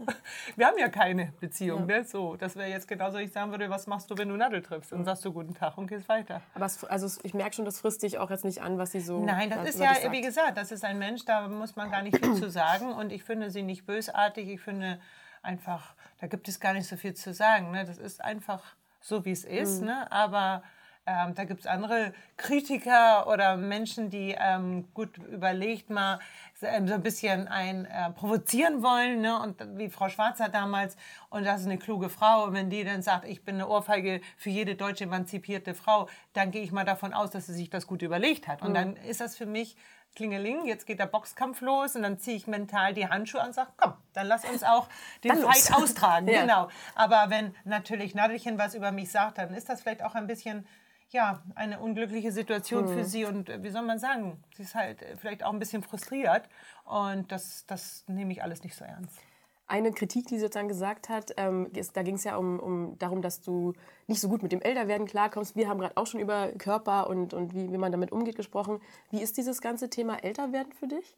Wir 0.56 0.68
haben 0.68 0.78
ja 0.78 0.90
keine 0.90 1.34
Beziehung. 1.40 1.90
Ja. 1.90 1.98
Ne? 1.98 2.04
So, 2.04 2.36
das 2.36 2.56
wäre 2.56 2.70
jetzt 2.70 2.88
genauso, 2.88 3.18
ich 3.18 3.32
sagen 3.32 3.52
würde, 3.52 3.70
was 3.70 3.88
machst 3.88 4.10
du, 4.10 4.18
wenn 4.18 4.30
du 4.30 4.38
Nadel 4.38 4.62
triffst? 4.62 4.92
Dann 4.92 5.04
sagst 5.04 5.26
du 5.26 5.34
guten 5.34 5.54
Tag 5.54 5.78
und 5.78 5.88
gehst 5.88 6.08
weiter. 6.08 6.42
Aber 6.54 6.66
es, 6.66 6.84
also 6.84 7.20
ich 7.24 7.34
merke 7.34 7.56
schon, 7.56 7.66
das 7.66 7.82
frisst 7.82 8.04
dich 8.04 8.20
auch 8.20 8.30
jetzt 8.30 8.46
nicht 8.46 8.62
an, 8.62 8.78
was 8.78 8.92
sie 8.92 9.02
so. 9.02 9.24
Nein, 9.24 9.50
das 9.50 9.68
ist 9.70 9.80
ja, 9.80 10.12
wie 10.12 10.22
gesagt, 10.22 10.58
das 10.58 10.72
ist 10.72 10.86
ein 10.86 11.00
Mensch, 11.00 11.26
da 11.26 11.48
muss 11.48 11.76
man 11.76 11.90
gar 11.92 12.04
nicht 12.04 12.18
viel 12.18 12.36
zu 12.36 12.50
sagen. 12.50 12.92
Und 12.94 13.12
ich 13.12 13.24
finde 13.24 13.50
sie 13.50 13.64
nicht 13.64 13.86
bösartig. 13.86 14.48
Ich 14.48 14.62
finde 14.62 15.00
einfach, 15.46 15.94
da 16.20 16.28
gibt 16.28 16.48
es 16.48 16.60
gar 16.60 16.74
nicht 16.74 16.88
so 16.88 16.98
viel 16.98 17.14
zu 17.14 17.34
sagen. 17.34 17.72
Ne? 17.72 17.86
Das 17.86 17.98
ist 17.98 18.24
einfach 18.24 18.64
so, 19.02 19.24
wie 19.25 19.32
es 19.32 19.46
ist. 19.46 19.82
Mhm. 19.82 19.88
Ne? 19.88 20.12
Aber 20.12 20.64
ähm, 21.08 21.36
da 21.36 21.44
gibt 21.44 21.62
es 21.62 21.68
andere 21.68 22.14
Kritiker 22.36 23.28
oder 23.28 23.58
Menschen, 23.58 24.10
die 24.10 24.36
ähm, 24.38 24.88
gut 24.96 25.18
überlegt 25.20 25.92
mal 25.92 26.20
ähm, 26.64 26.88
so 26.88 26.96
ein 26.96 27.04
bisschen 27.04 27.48
ein 27.48 27.86
äh, 27.86 28.10
provozieren 28.10 28.82
wollen, 28.82 29.22
ne? 29.22 29.40
und 29.40 29.78
wie 29.78 29.90
Frau 29.90 30.10
Schwarzer 30.10 30.50
damals, 30.50 30.98
und 31.30 31.46
das 31.46 31.62
ist 31.62 31.68
eine 31.68 31.78
kluge 31.78 32.10
Frau, 32.10 32.46
und 32.46 32.54
wenn 32.54 32.72
die 32.72 32.84
dann 32.84 33.04
sagt, 33.04 33.28
ich 33.28 33.44
bin 33.44 33.56
eine 33.56 33.68
Ohrfeige 33.68 34.20
für 34.36 34.50
jede 34.50 34.74
deutsche 34.74 35.04
emanzipierte 35.04 35.75
Frau, 35.75 36.10
dann 36.34 36.50
gehe 36.50 36.64
ich 36.64 36.72
mal 36.72 36.86
davon 36.86 37.14
aus, 37.14 37.30
dass 37.30 37.46
sie 37.46 37.54
sich 37.54 37.70
das 37.70 37.86
gut 37.86 38.02
überlegt 38.02 38.48
hat. 38.48 38.64
Und 38.64 38.70
mhm. 38.70 38.74
dann 38.74 38.96
ist 38.96 39.22
das 39.22 39.38
für 39.38 39.46
mich 39.46 39.78
Klingeling, 40.16 40.66
jetzt 40.66 40.86
geht 40.86 41.00
der 41.00 41.06
Boxkampf 41.06 41.62
los 41.62 41.96
und 41.96 42.04
dann 42.04 42.20
ziehe 42.20 42.38
ich 42.38 42.48
mental 42.48 42.94
die 42.94 43.08
Handschuhe 43.08 43.42
an 43.42 43.48
und 43.48 43.54
sage, 43.54 43.72
komm, 43.78 43.94
dann 44.14 44.28
lass 44.28 44.46
uns 44.46 44.64
auch 44.64 44.88
den 45.24 45.36
Fight 45.36 45.74
austragen. 45.74 46.28
ja. 46.28 46.42
Genau. 46.42 46.70
Aber 46.96 47.26
wenn 47.30 47.56
natürlich 47.66 48.16
Nadelchen 48.16 48.58
was 48.58 48.76
über 48.76 48.92
mich 48.92 49.12
sagt, 49.12 49.38
dann 49.38 49.54
ist 49.54 49.70
das 49.70 49.82
vielleicht 49.82 50.04
auch 50.04 50.16
ein 50.16 50.28
bisschen 50.28 50.66
ja, 51.12 51.42
eine 51.54 51.80
unglückliche 51.80 52.32
Situation 52.32 52.86
mhm. 52.86 52.90
für 52.90 53.04
sie 53.06 53.26
und 53.26 53.50
äh, 53.50 53.62
wie 53.64 53.70
soll 53.70 53.84
man 53.84 54.00
sagen, 54.00 54.44
sie 54.56 54.64
ist 54.64 54.76
halt 54.76 55.02
äh, 55.02 55.16
vielleicht 55.18 55.44
auch 55.44 55.54
ein 55.54 55.60
bisschen 55.60 55.84
frustriert 55.84 56.50
und 56.84 57.32
das, 57.32 57.66
das 57.68 58.04
nehme 58.08 58.32
ich 58.32 58.44
alles 58.44 58.64
nicht 58.64 58.76
so 58.76 58.84
ernst. 58.84 59.20
Eine 59.68 59.92
Kritik, 59.92 60.28
die 60.28 60.36
sie 60.36 60.42
sozusagen 60.42 60.68
gesagt 60.68 61.10
hat, 61.10 61.34
ähm, 61.38 61.72
da 61.94 62.04
ging 62.04 62.16
es 62.16 62.24
ja 62.24 62.38
um, 62.38 62.60
um 62.60 63.00
darum, 63.00 63.24
dass 63.24 63.42
du 63.42 63.74
nicht 64.06 64.22
so 64.22 64.30
gut 64.30 64.44
mit 64.44 64.52
dem 64.52 64.62
Älterwerden 64.62 65.08
klarkommst. 65.08 65.56
Wir 65.56 65.68
haben 65.68 65.80
gerade 65.80 65.98
auch 65.98 66.06
schon 66.06 66.20
über 66.20 66.52
Körper 66.54 67.10
und, 67.10 67.34
und 67.34 67.56
wie, 67.56 67.72
wie 67.72 67.78
man 67.78 67.92
damit 67.92 68.12
umgeht 68.12 68.36
gesprochen. 68.36 68.80
Wie 69.10 69.22
ist 69.22 69.38
dieses 69.38 69.62
ganze 69.62 69.90
Thema 69.90 70.24
Älterwerden 70.24 70.72
für 70.72 70.88
dich? 70.88 71.16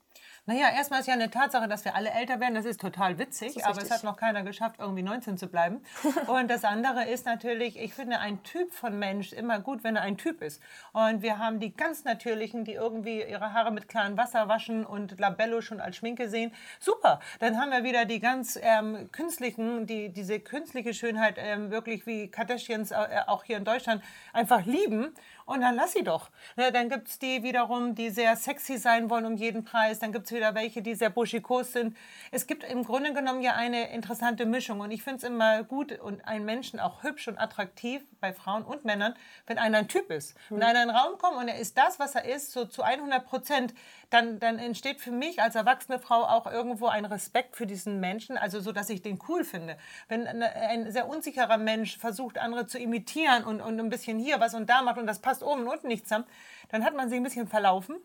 Naja, 0.47 0.69
erstmal 0.73 1.01
ist 1.01 1.07
ja 1.07 1.13
eine 1.13 1.29
Tatsache, 1.29 1.67
dass 1.67 1.83
wir 1.83 1.93
alle 1.93 2.09
älter 2.09 2.39
werden. 2.39 2.55
Das 2.55 2.63
ist 2.63 2.79
total 2.79 3.19
witzig, 3.19 3.57
ist 3.57 3.67
aber 3.67 3.81
es 3.81 3.91
hat 3.91 4.05
noch 4.05 4.15
keiner 4.15 4.43
geschafft, 4.43 4.77
irgendwie 4.79 5.03
19 5.03 5.37
zu 5.37 5.47
bleiben. 5.47 5.83
und 6.27 6.49
das 6.49 6.63
andere 6.63 7.03
ist 7.03 7.25
natürlich, 7.25 7.77
ich 7.77 7.93
finde 7.93 8.19
ein 8.19 8.41
Typ 8.43 8.71
von 8.71 8.97
Mensch 8.97 9.33
immer 9.33 9.59
gut, 9.59 9.83
wenn 9.83 9.97
er 9.97 10.03
ein 10.03 10.15
Typ 10.15 10.41
ist. 10.41 10.61
Und 10.93 11.21
wir 11.21 11.37
haben 11.37 11.59
die 11.59 11.75
ganz 11.75 12.05
natürlichen, 12.05 12.63
die 12.63 12.75
irgendwie 12.75 13.21
ihre 13.23 13.51
Haare 13.51 13.71
mit 13.71 13.89
klarem 13.89 14.15
Wasser 14.15 14.47
waschen 14.47 14.85
und 14.85 15.19
Labello 15.19 15.59
schon 15.59 15.81
als 15.81 15.97
Schminke 15.97 16.29
sehen. 16.29 16.53
Super. 16.79 17.19
Dann 17.39 17.59
haben 17.59 17.71
wir 17.71 17.83
wieder 17.83 18.05
die 18.05 18.21
ganz 18.21 18.57
ähm, 18.61 19.11
künstlichen, 19.11 19.85
die 19.85 20.13
diese 20.13 20.39
künstliche 20.39 20.93
Schönheit 20.93 21.35
ähm, 21.39 21.71
wirklich 21.71 22.07
wie 22.07 22.29
Kardashians 22.29 22.91
äh, 22.91 22.95
auch 23.27 23.43
hier 23.43 23.57
in 23.57 23.65
Deutschland 23.65 24.01
einfach 24.31 24.65
lieben. 24.65 25.13
Und 25.47 25.61
dann 25.61 25.75
lass 25.75 25.93
sie 25.93 26.03
doch. 26.03 26.29
Ne, 26.57 26.73
dann 26.73 26.89
gibt 26.89 27.07
es 27.07 27.19
die 27.19 27.41
wiederum, 27.41 27.95
die 27.95 28.09
sehr 28.09 28.35
sexy 28.35 28.77
sein 28.77 29.09
wollen 29.09 29.25
um 29.25 29.37
jeden 29.37 29.63
Preis. 29.63 29.97
Dann 29.97 30.11
gibt 30.11 30.25
es 30.25 30.33
wieder 30.33 30.53
welche, 30.55 30.81
die 30.81 30.93
sehr 30.93 31.09
buschikos 31.09 31.71
sind. 31.71 31.95
Es 32.31 32.47
gibt 32.47 32.65
im 32.65 32.83
Grunde 32.83 33.13
genommen 33.13 33.41
ja 33.41 33.53
eine 33.55 33.93
interessante 33.93 34.45
Mischung. 34.45 34.81
Und 34.81 34.91
ich 34.91 35.03
finde 35.03 35.17
es 35.19 35.23
immer 35.23 35.63
gut 35.63 35.97
und 35.99 36.27
einen 36.27 36.43
Menschen 36.43 36.81
auch 36.81 37.01
hübsch 37.01 37.29
und 37.29 37.39
attraktiv 37.39 38.03
bei 38.19 38.33
Frauen 38.33 38.63
und 38.63 38.83
Männern, 38.83 39.15
wenn 39.45 39.57
einer 39.57 39.77
ein 39.77 39.87
Typ 39.87 40.11
ist. 40.11 40.35
Wenn 40.49 40.61
einer 40.61 40.83
in 40.83 40.89
den 40.89 40.95
Raum 40.97 41.17
kommt 41.17 41.37
und 41.37 41.47
er 41.47 41.57
ist 41.57 41.77
das, 41.77 41.97
was 41.97 42.15
er 42.15 42.25
ist, 42.25 42.51
so 42.51 42.65
zu 42.65 42.83
100 42.83 43.25
Prozent, 43.25 43.73
dann, 44.09 44.39
dann 44.39 44.59
entsteht 44.59 44.99
für 44.99 45.11
mich 45.11 45.41
als 45.41 45.55
erwachsene 45.55 45.99
Frau 45.99 46.23
auch 46.23 46.45
irgendwo 46.45 46.87
ein 46.87 47.05
Respekt 47.05 47.55
für 47.55 47.67
diesen 47.67 47.99
Menschen, 48.01 48.37
also 48.37 48.59
so, 48.59 48.73
dass 48.73 48.89
ich 48.89 49.01
den 49.01 49.19
cool 49.27 49.43
finde. 49.45 49.77
Wenn 50.07 50.27
ein 50.27 50.91
sehr 50.91 51.07
unsicherer 51.07 51.57
Mensch 51.57 51.97
versucht, 51.97 52.37
andere 52.37 52.67
zu 52.67 52.79
imitieren 52.79 53.43
und, 53.45 53.61
und 53.61 53.79
ein 53.79 53.89
bisschen 53.89 54.19
hier 54.19 54.41
was 54.41 54.53
und 54.53 54.69
da 54.69 54.81
macht 54.81 54.97
und 54.97 55.07
das 55.07 55.19
passt 55.19 55.36
oben 55.43 55.61
und 55.61 55.67
unten 55.67 55.87
nicht 55.87 56.07
zusammen, 56.07 56.25
dann 56.69 56.83
hat 56.83 56.95
man 56.95 57.09
sich 57.09 57.17
ein 57.17 57.23
bisschen 57.23 57.47
verlaufen. 57.47 57.97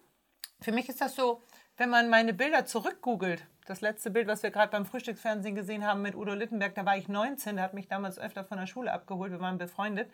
Für 0.60 0.72
mich 0.72 0.88
ist 0.88 1.00
das 1.00 1.14
so, 1.14 1.42
wenn 1.76 1.90
man 1.90 2.08
meine 2.08 2.34
Bilder 2.34 2.64
zurückgoogelt, 2.64 3.46
das 3.66 3.80
letzte 3.80 4.10
Bild, 4.10 4.26
was 4.26 4.42
wir 4.42 4.50
gerade 4.50 4.70
beim 4.70 4.86
Frühstücksfernsehen 4.86 5.54
gesehen 5.54 5.86
haben 5.86 6.02
mit 6.02 6.14
Udo 6.14 6.34
Littenberg, 6.34 6.74
da 6.74 6.84
war 6.84 6.96
ich 6.96 7.08
19, 7.08 7.56
der 7.56 7.64
hat 7.64 7.74
mich 7.74 7.88
damals 7.88 8.18
öfter 8.18 8.44
von 8.44 8.58
der 8.58 8.66
Schule 8.66 8.92
abgeholt, 8.92 9.32
wir 9.32 9.40
waren 9.40 9.58
befreundet. 9.58 10.10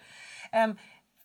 Ähm, 0.53 0.79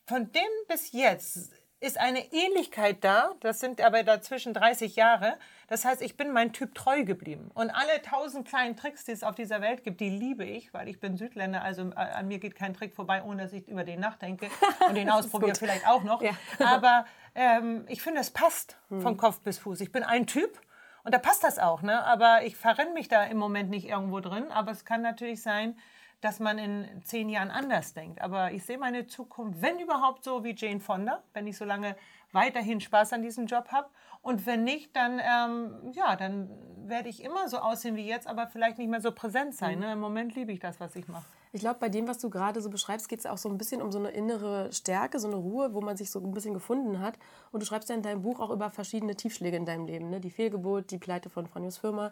von 0.06 0.32
dem 0.32 0.42
bis 0.68 0.92
jetzt 0.92 1.52
ist 1.80 1.98
eine 1.98 2.32
Ähnlichkeit 2.32 3.04
da, 3.04 3.34
das 3.40 3.60
sind 3.60 3.80
aber 3.80 4.02
dazwischen 4.02 4.54
30 4.54 4.96
Jahre. 4.96 5.38
Das 5.68 5.84
heißt, 5.84 6.02
ich 6.02 6.16
bin 6.16 6.32
mein 6.32 6.52
Typ 6.52 6.74
treu 6.74 7.04
geblieben. 7.04 7.50
Und 7.54 7.70
alle 7.70 8.02
tausend 8.02 8.46
kleinen 8.46 8.76
Tricks, 8.76 9.04
die 9.04 9.12
es 9.12 9.22
auf 9.22 9.34
dieser 9.34 9.60
Welt 9.60 9.84
gibt, 9.84 10.00
die 10.00 10.10
liebe 10.10 10.44
ich, 10.44 10.72
weil 10.74 10.88
ich 10.88 11.00
bin 11.00 11.16
Südländer, 11.16 11.62
also 11.62 11.90
äh, 11.90 11.94
an 11.94 12.28
mir 12.28 12.38
geht 12.38 12.54
kein 12.54 12.74
Trick 12.74 12.94
vorbei, 12.94 13.22
ohne 13.22 13.42
dass 13.42 13.52
ich 13.52 13.66
über 13.68 13.84
den 13.84 14.00
nachdenke 14.00 14.48
und 14.88 14.94
den 14.94 15.10
ausprobiere 15.10 15.54
vielleicht 15.54 15.86
auch 15.86 16.02
noch. 16.02 16.22
Ja. 16.22 16.32
Aber 16.58 17.06
ähm, 17.34 17.84
ich 17.88 18.02
finde, 18.02 18.20
es 18.20 18.30
passt 18.30 18.76
von 18.88 19.04
hm. 19.04 19.16
Kopf 19.16 19.40
bis 19.40 19.58
Fuß. 19.58 19.80
Ich 19.80 19.92
bin 19.92 20.02
ein 20.02 20.26
Typ. 20.26 20.60
Und 21.04 21.12
da 21.12 21.18
passt 21.18 21.44
das 21.44 21.58
auch, 21.58 21.82
ne? 21.82 22.02
Aber 22.04 22.44
ich 22.44 22.56
verrenne 22.56 22.94
mich 22.94 23.08
da 23.08 23.24
im 23.24 23.36
Moment 23.36 23.68
nicht 23.68 23.86
irgendwo 23.86 24.20
drin. 24.20 24.50
Aber 24.50 24.70
es 24.70 24.86
kann 24.86 25.02
natürlich 25.02 25.42
sein, 25.42 25.76
dass 26.22 26.40
man 26.40 26.56
in 26.56 27.02
zehn 27.04 27.28
Jahren 27.28 27.50
anders 27.50 27.92
denkt. 27.92 28.22
Aber 28.22 28.52
ich 28.52 28.64
sehe 28.64 28.78
meine 28.78 29.06
Zukunft, 29.06 29.60
wenn 29.60 29.78
überhaupt 29.78 30.24
so 30.24 30.42
wie 30.42 30.54
Jane 30.56 30.80
Fonda, 30.80 31.22
wenn 31.34 31.46
ich 31.46 31.58
so 31.58 31.66
lange 31.66 31.96
weiterhin 32.34 32.80
Spaß 32.80 33.12
an 33.12 33.22
diesem 33.22 33.46
Job 33.46 33.68
habe. 33.68 33.88
Und 34.22 34.46
wenn 34.46 34.64
nicht, 34.64 34.94
dann, 34.96 35.20
ähm, 35.20 35.92
ja, 35.92 36.16
dann 36.16 36.50
werde 36.86 37.08
ich 37.08 37.22
immer 37.22 37.48
so 37.48 37.58
aussehen 37.58 37.96
wie 37.96 38.06
jetzt, 38.06 38.26
aber 38.26 38.46
vielleicht 38.46 38.78
nicht 38.78 38.88
mehr 38.90 39.00
so 39.00 39.12
präsent 39.12 39.54
sein. 39.54 39.78
Ne? 39.78 39.92
Im 39.92 40.00
Moment 40.00 40.34
liebe 40.34 40.52
ich 40.52 40.60
das, 40.60 40.80
was 40.80 40.94
ich 40.96 41.08
mache. 41.08 41.24
Ich 41.52 41.60
glaube, 41.60 41.78
bei 41.78 41.88
dem, 41.88 42.08
was 42.08 42.18
du 42.18 42.30
gerade 42.30 42.60
so 42.60 42.68
beschreibst, 42.68 43.08
geht 43.08 43.20
es 43.20 43.26
auch 43.26 43.38
so 43.38 43.48
ein 43.48 43.58
bisschen 43.58 43.80
um 43.80 43.92
so 43.92 43.98
eine 43.98 44.10
innere 44.10 44.72
Stärke, 44.72 45.20
so 45.20 45.28
eine 45.28 45.36
Ruhe, 45.36 45.72
wo 45.72 45.80
man 45.80 45.96
sich 45.96 46.10
so 46.10 46.18
ein 46.18 46.32
bisschen 46.32 46.52
gefunden 46.52 46.98
hat. 46.98 47.16
Und 47.52 47.62
du 47.62 47.66
schreibst 47.66 47.88
ja 47.88 47.94
in 47.94 48.02
deinem 48.02 48.22
Buch 48.22 48.40
auch 48.40 48.50
über 48.50 48.70
verschiedene 48.70 49.14
Tiefschläge 49.14 49.56
in 49.56 49.64
deinem 49.64 49.86
Leben. 49.86 50.10
Ne? 50.10 50.20
Die 50.20 50.30
Fehlgeburt, 50.30 50.90
die 50.90 50.98
Pleite 50.98 51.30
von 51.30 51.46
Franjos 51.46 51.78
Firma, 51.78 52.10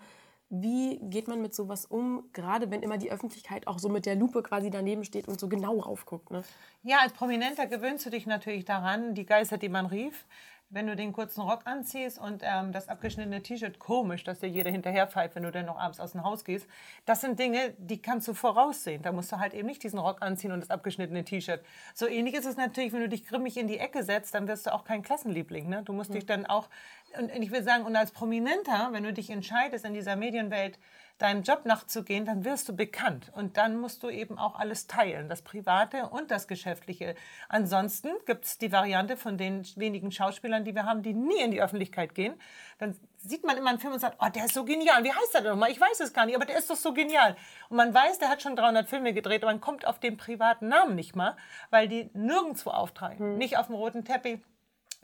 wie 0.54 0.98
geht 0.98 1.28
man 1.28 1.40
mit 1.40 1.54
sowas 1.54 1.86
um, 1.86 2.24
gerade 2.34 2.70
wenn 2.70 2.82
immer 2.82 2.98
die 2.98 3.10
Öffentlichkeit 3.10 3.66
auch 3.66 3.78
so 3.78 3.88
mit 3.88 4.04
der 4.04 4.16
Lupe 4.16 4.42
quasi 4.42 4.68
daneben 4.68 5.02
steht 5.02 5.26
und 5.26 5.40
so 5.40 5.48
genau 5.48 5.78
raufguckt? 5.78 6.30
Ne? 6.30 6.44
Ja, 6.82 6.98
als 6.98 7.14
Prominenter 7.14 7.66
gewöhnst 7.66 8.04
du 8.04 8.10
dich 8.10 8.26
natürlich 8.26 8.66
daran, 8.66 9.14
die 9.14 9.24
Geister, 9.24 9.56
die 9.56 9.70
man 9.70 9.86
rief 9.86 10.26
wenn 10.72 10.86
du 10.86 10.96
den 10.96 11.12
kurzen 11.12 11.42
Rock 11.42 11.66
anziehst 11.66 12.18
und 12.18 12.42
ähm, 12.44 12.72
das 12.72 12.88
abgeschnittene 12.88 13.42
T-Shirt, 13.42 13.78
komisch, 13.78 14.24
dass 14.24 14.40
dir 14.40 14.48
jeder 14.48 14.70
hinterher 14.70 15.06
pfeift, 15.06 15.36
wenn 15.36 15.42
du 15.42 15.52
dann 15.52 15.66
noch 15.66 15.78
abends 15.78 16.00
aus 16.00 16.12
dem 16.12 16.24
Haus 16.24 16.44
gehst. 16.44 16.66
Das 17.04 17.20
sind 17.20 17.38
Dinge, 17.38 17.74
die 17.76 18.00
kannst 18.00 18.26
du 18.26 18.32
voraussehen. 18.32 19.02
Da 19.02 19.12
musst 19.12 19.30
du 19.30 19.38
halt 19.38 19.52
eben 19.52 19.68
nicht 19.68 19.82
diesen 19.82 19.98
Rock 19.98 20.22
anziehen 20.22 20.50
und 20.50 20.60
das 20.60 20.70
abgeschnittene 20.70 21.24
T-Shirt. 21.24 21.62
So 21.94 22.06
ähnlich 22.06 22.34
ist 22.34 22.46
es 22.46 22.56
natürlich, 22.56 22.92
wenn 22.94 23.00
du 23.00 23.08
dich 23.10 23.26
grimmig 23.26 23.58
in 23.58 23.68
die 23.68 23.78
Ecke 23.78 24.02
setzt, 24.02 24.34
dann 24.34 24.48
wirst 24.48 24.66
du 24.66 24.72
auch 24.72 24.84
kein 24.84 25.02
Klassenliebling. 25.02 25.68
Ne? 25.68 25.82
Du 25.84 25.92
musst 25.92 26.08
mhm. 26.08 26.14
dich 26.14 26.26
dann 26.26 26.46
auch, 26.46 26.70
und 27.18 27.42
ich 27.42 27.50
will 27.50 27.62
sagen, 27.62 27.84
und 27.84 27.96
als 27.96 28.10
Prominenter, 28.10 28.88
wenn 28.92 29.04
du 29.04 29.12
dich 29.12 29.30
entscheidest 29.30 29.84
in 29.84 29.94
dieser 29.94 30.16
Medienwelt, 30.16 30.78
deinem 31.22 31.42
Job 31.42 31.64
nachzugehen, 31.64 32.24
dann 32.24 32.44
wirst 32.44 32.68
du 32.68 32.74
bekannt. 32.74 33.30
Und 33.34 33.56
dann 33.56 33.80
musst 33.80 34.02
du 34.02 34.10
eben 34.10 34.38
auch 34.38 34.58
alles 34.58 34.88
teilen, 34.88 35.28
das 35.28 35.42
Private 35.42 36.08
und 36.08 36.30
das 36.30 36.48
Geschäftliche. 36.48 37.14
Ansonsten 37.48 38.08
gibt 38.26 38.44
es 38.44 38.58
die 38.58 38.72
Variante 38.72 39.16
von 39.16 39.38
den 39.38 39.64
wenigen 39.76 40.10
Schauspielern, 40.10 40.64
die 40.64 40.74
wir 40.74 40.84
haben, 40.84 41.02
die 41.02 41.14
nie 41.14 41.40
in 41.40 41.52
die 41.52 41.62
Öffentlichkeit 41.62 42.14
gehen. 42.14 42.34
Dann 42.78 42.96
sieht 43.18 43.44
man 43.44 43.56
immer 43.56 43.70
einen 43.70 43.78
Film 43.78 43.92
und 43.92 44.00
sagt, 44.00 44.18
oh, 44.20 44.28
der 44.34 44.46
ist 44.46 44.54
so 44.54 44.64
genial. 44.64 45.04
Wie 45.04 45.12
heißt 45.12 45.34
der 45.34 45.42
denn 45.42 45.50
nochmal? 45.52 45.70
Ich 45.70 45.80
weiß 45.80 46.00
es 46.00 46.12
gar 46.12 46.26
nicht, 46.26 46.34
aber 46.34 46.44
der 46.44 46.58
ist 46.58 46.68
doch 46.68 46.76
so 46.76 46.92
genial. 46.92 47.36
Und 47.68 47.76
man 47.76 47.94
weiß, 47.94 48.18
der 48.18 48.28
hat 48.28 48.42
schon 48.42 48.56
300 48.56 48.88
Filme 48.88 49.12
gedreht, 49.12 49.44
aber 49.44 49.52
man 49.52 49.60
kommt 49.60 49.86
auf 49.86 50.00
den 50.00 50.16
privaten 50.16 50.66
Namen 50.68 50.96
nicht 50.96 51.14
mal, 51.14 51.36
weil 51.70 51.86
die 51.86 52.10
nirgendwo 52.14 52.70
auftragen. 52.70 53.38
Nicht 53.38 53.58
auf 53.58 53.66
dem 53.66 53.76
roten 53.76 54.04
Teppich 54.04 54.40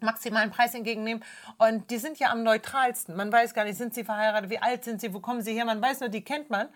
maximalen 0.01 0.51
Preis 0.51 0.75
entgegennehmen. 0.75 1.25
Und 1.59 1.91
die 1.91 1.99
sind 1.99 2.19
ja 2.19 2.31
am 2.31 2.43
neutralsten. 2.43 3.17
Man 3.17 3.33
weiß 3.33 3.55
gar 3.55 3.65
nicht, 3.65 3.77
sind 3.77 3.95
sie 3.95 4.05
verheiratet, 4.05 4.51
wie 4.51 4.59
alt 4.59 4.85
sind 4.85 5.01
sie, 5.01 5.13
wo 5.15 5.21
kommen 5.21 5.43
sie 5.43 5.55
her. 5.55 5.65
Man 5.65 5.83
weiß 5.83 6.01
nur, 6.01 6.09
die 6.09 6.23
kennt 6.23 6.51
man. 6.51 6.69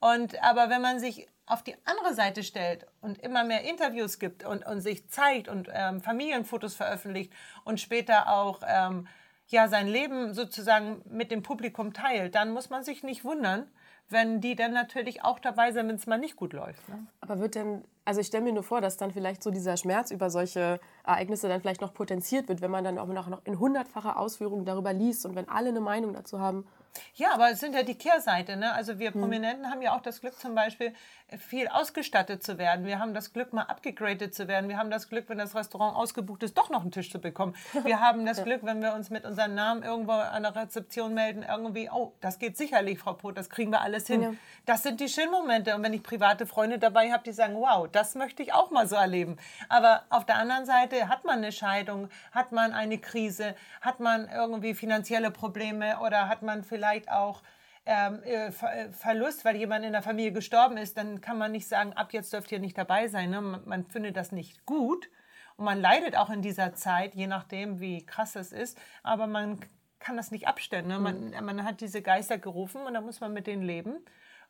Und, 0.00 0.42
aber 0.42 0.70
wenn 0.70 0.82
man 0.82 1.00
sich 1.00 1.28
auf 1.46 1.62
die 1.62 1.74
andere 1.84 2.14
Seite 2.14 2.42
stellt 2.42 2.86
und 3.00 3.18
immer 3.18 3.42
mehr 3.42 3.62
Interviews 3.62 4.18
gibt 4.18 4.44
und, 4.44 4.66
und 4.66 4.80
sich 4.80 5.08
zeigt 5.08 5.48
und 5.48 5.68
ähm, 5.72 6.00
Familienfotos 6.00 6.74
veröffentlicht 6.74 7.32
und 7.64 7.80
später 7.80 8.28
auch 8.28 8.60
ähm, 8.66 9.08
ja, 9.48 9.66
sein 9.68 9.88
Leben 9.88 10.34
sozusagen 10.34 11.02
mit 11.08 11.30
dem 11.30 11.42
Publikum 11.42 11.94
teilt, 11.94 12.34
dann 12.34 12.50
muss 12.50 12.68
man 12.68 12.84
sich 12.84 13.02
nicht 13.02 13.24
wundern, 13.24 13.66
wenn 14.10 14.40
die 14.40 14.54
dann 14.54 14.72
natürlich 14.72 15.24
auch 15.24 15.38
dabei 15.38 15.72
sind, 15.72 15.88
wenn 15.88 15.96
es 15.96 16.06
mal 16.06 16.18
nicht 16.18 16.36
gut 16.36 16.52
läuft. 16.52 16.88
Ne? 16.88 17.06
Aber 17.20 17.40
wird 17.40 17.54
denn, 17.54 17.84
also 18.04 18.20
ich 18.20 18.28
stelle 18.28 18.44
mir 18.44 18.52
nur 18.52 18.62
vor, 18.62 18.80
dass 18.80 18.96
dann 18.96 19.12
vielleicht 19.12 19.42
so 19.42 19.50
dieser 19.50 19.76
Schmerz 19.76 20.10
über 20.10 20.30
solche 20.30 20.80
Ereignisse 21.04 21.48
dann 21.48 21.60
vielleicht 21.60 21.80
noch 21.80 21.92
potenziert 21.92 22.48
wird, 22.48 22.60
wenn 22.60 22.70
man 22.70 22.84
dann 22.84 22.98
auch 22.98 23.06
noch 23.06 23.44
in 23.44 23.58
hundertfacher 23.58 24.18
Ausführung 24.18 24.64
darüber 24.64 24.92
liest 24.92 25.26
und 25.26 25.34
wenn 25.34 25.48
alle 25.48 25.68
eine 25.68 25.80
Meinung 25.80 26.14
dazu 26.14 26.40
haben. 26.40 26.66
Ja, 27.14 27.32
aber 27.34 27.50
es 27.50 27.60
sind 27.60 27.74
ja 27.74 27.82
die 27.82 27.96
Kehrseite. 27.96 28.56
Ne? 28.56 28.72
Also 28.72 28.98
wir 28.98 29.10
Prominenten 29.10 29.70
haben 29.70 29.82
ja 29.82 29.96
auch 29.96 30.00
das 30.00 30.20
Glück 30.20 30.38
zum 30.38 30.54
Beispiel, 30.54 30.94
viel 31.36 31.68
ausgestattet 31.68 32.42
zu 32.42 32.56
werden. 32.56 32.86
Wir 32.86 32.98
haben 32.98 33.12
das 33.12 33.34
Glück, 33.34 33.52
mal 33.52 33.62
abgegradet 33.62 34.34
zu 34.34 34.48
werden. 34.48 34.70
Wir 34.70 34.78
haben 34.78 34.90
das 34.90 35.10
Glück, 35.10 35.28
wenn 35.28 35.36
das 35.36 35.54
Restaurant 35.54 35.94
ausgebucht 35.94 36.42
ist, 36.42 36.56
doch 36.56 36.70
noch 36.70 36.80
einen 36.80 36.90
Tisch 36.90 37.10
zu 37.10 37.18
bekommen. 37.18 37.54
Wir 37.84 38.00
haben 38.00 38.24
das 38.24 38.42
Glück, 38.42 38.60
wenn 38.62 38.80
wir 38.80 38.94
uns 38.94 39.10
mit 39.10 39.26
unserem 39.26 39.54
Namen 39.54 39.82
irgendwo 39.82 40.12
an 40.12 40.42
der 40.44 40.56
Rezeption 40.56 41.12
melden, 41.12 41.44
irgendwie, 41.46 41.90
oh, 41.92 42.14
das 42.22 42.38
geht 42.38 42.56
sicherlich, 42.56 42.98
Frau 42.98 43.12
Pot, 43.12 43.36
das 43.36 43.50
kriegen 43.50 43.70
wir 43.70 43.82
alles 43.82 44.06
hin. 44.06 44.22
Ja. 44.22 44.32
Das 44.64 44.82
sind 44.82 45.00
die 45.00 45.08
schönen 45.08 45.30
Momente. 45.30 45.74
Und 45.74 45.82
wenn 45.82 45.92
ich 45.92 46.02
private 46.02 46.46
Freunde 46.46 46.78
dabei 46.78 47.12
habe, 47.12 47.24
die 47.24 47.32
sagen, 47.32 47.56
wow, 47.56 47.86
das 47.90 48.14
möchte 48.14 48.42
ich 48.42 48.54
auch 48.54 48.70
mal 48.70 48.88
so 48.88 48.96
erleben. 48.96 49.36
Aber 49.68 50.04
auf 50.08 50.24
der 50.24 50.36
anderen 50.36 50.64
Seite 50.64 51.08
hat 51.08 51.24
man 51.24 51.38
eine 51.38 51.52
Scheidung, 51.52 52.08
hat 52.32 52.52
man 52.52 52.72
eine 52.72 52.98
Krise, 52.98 53.54
hat 53.82 54.00
man 54.00 54.28
irgendwie 54.30 54.72
finanzielle 54.72 55.30
Probleme 55.30 55.98
oder 56.00 56.28
hat 56.28 56.40
man 56.40 56.64
vielleicht 56.64 56.77
auch 57.10 57.42
ähm, 57.86 58.20
äh, 58.24 58.48
äh, 58.48 58.92
Verlust, 58.92 59.44
weil 59.44 59.56
jemand 59.56 59.84
in 59.84 59.92
der 59.92 60.02
Familie 60.02 60.32
gestorben 60.32 60.76
ist, 60.76 60.98
dann 60.98 61.20
kann 61.20 61.38
man 61.38 61.52
nicht 61.52 61.66
sagen, 61.68 61.94
ab 61.94 62.12
jetzt 62.12 62.32
dürft 62.32 62.52
ihr 62.52 62.58
nicht 62.58 62.76
dabei 62.76 63.08
sein. 63.08 63.30
Ne? 63.30 63.40
Man, 63.40 63.62
man 63.64 63.84
findet 63.86 64.16
das 64.16 64.30
nicht 64.30 64.66
gut 64.66 65.08
und 65.56 65.64
man 65.64 65.80
leidet 65.80 66.16
auch 66.16 66.28
in 66.28 66.42
dieser 66.42 66.74
Zeit, 66.74 67.14
je 67.14 67.26
nachdem, 67.26 67.80
wie 67.80 68.04
krass 68.04 68.36
es 68.36 68.52
ist, 68.52 68.78
aber 69.02 69.26
man 69.26 69.58
kann 70.00 70.16
das 70.16 70.30
nicht 70.30 70.46
abstellen. 70.46 70.86
Ne? 70.86 70.98
Man, 70.98 71.30
Mhm. 71.30 71.44
man 71.44 71.64
hat 71.64 71.80
diese 71.80 72.02
Geister 72.02 72.38
gerufen 72.38 72.82
und 72.82 72.94
da 72.94 73.00
muss 73.00 73.20
man 73.20 73.32
mit 73.32 73.46
denen 73.46 73.62
leben. 73.62 73.96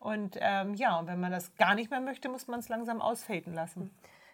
Und 0.00 0.36
ähm, 0.40 0.74
ja, 0.74 0.98
und 0.98 1.06
wenn 1.06 1.20
man 1.20 1.32
das 1.32 1.54
gar 1.56 1.74
nicht 1.74 1.90
mehr 1.90 2.00
möchte, 2.00 2.28
muss 2.28 2.48
man 2.48 2.60
es 2.60 2.68
langsam 2.68 3.00
ausfaden 3.00 3.54
lassen. 3.54 3.90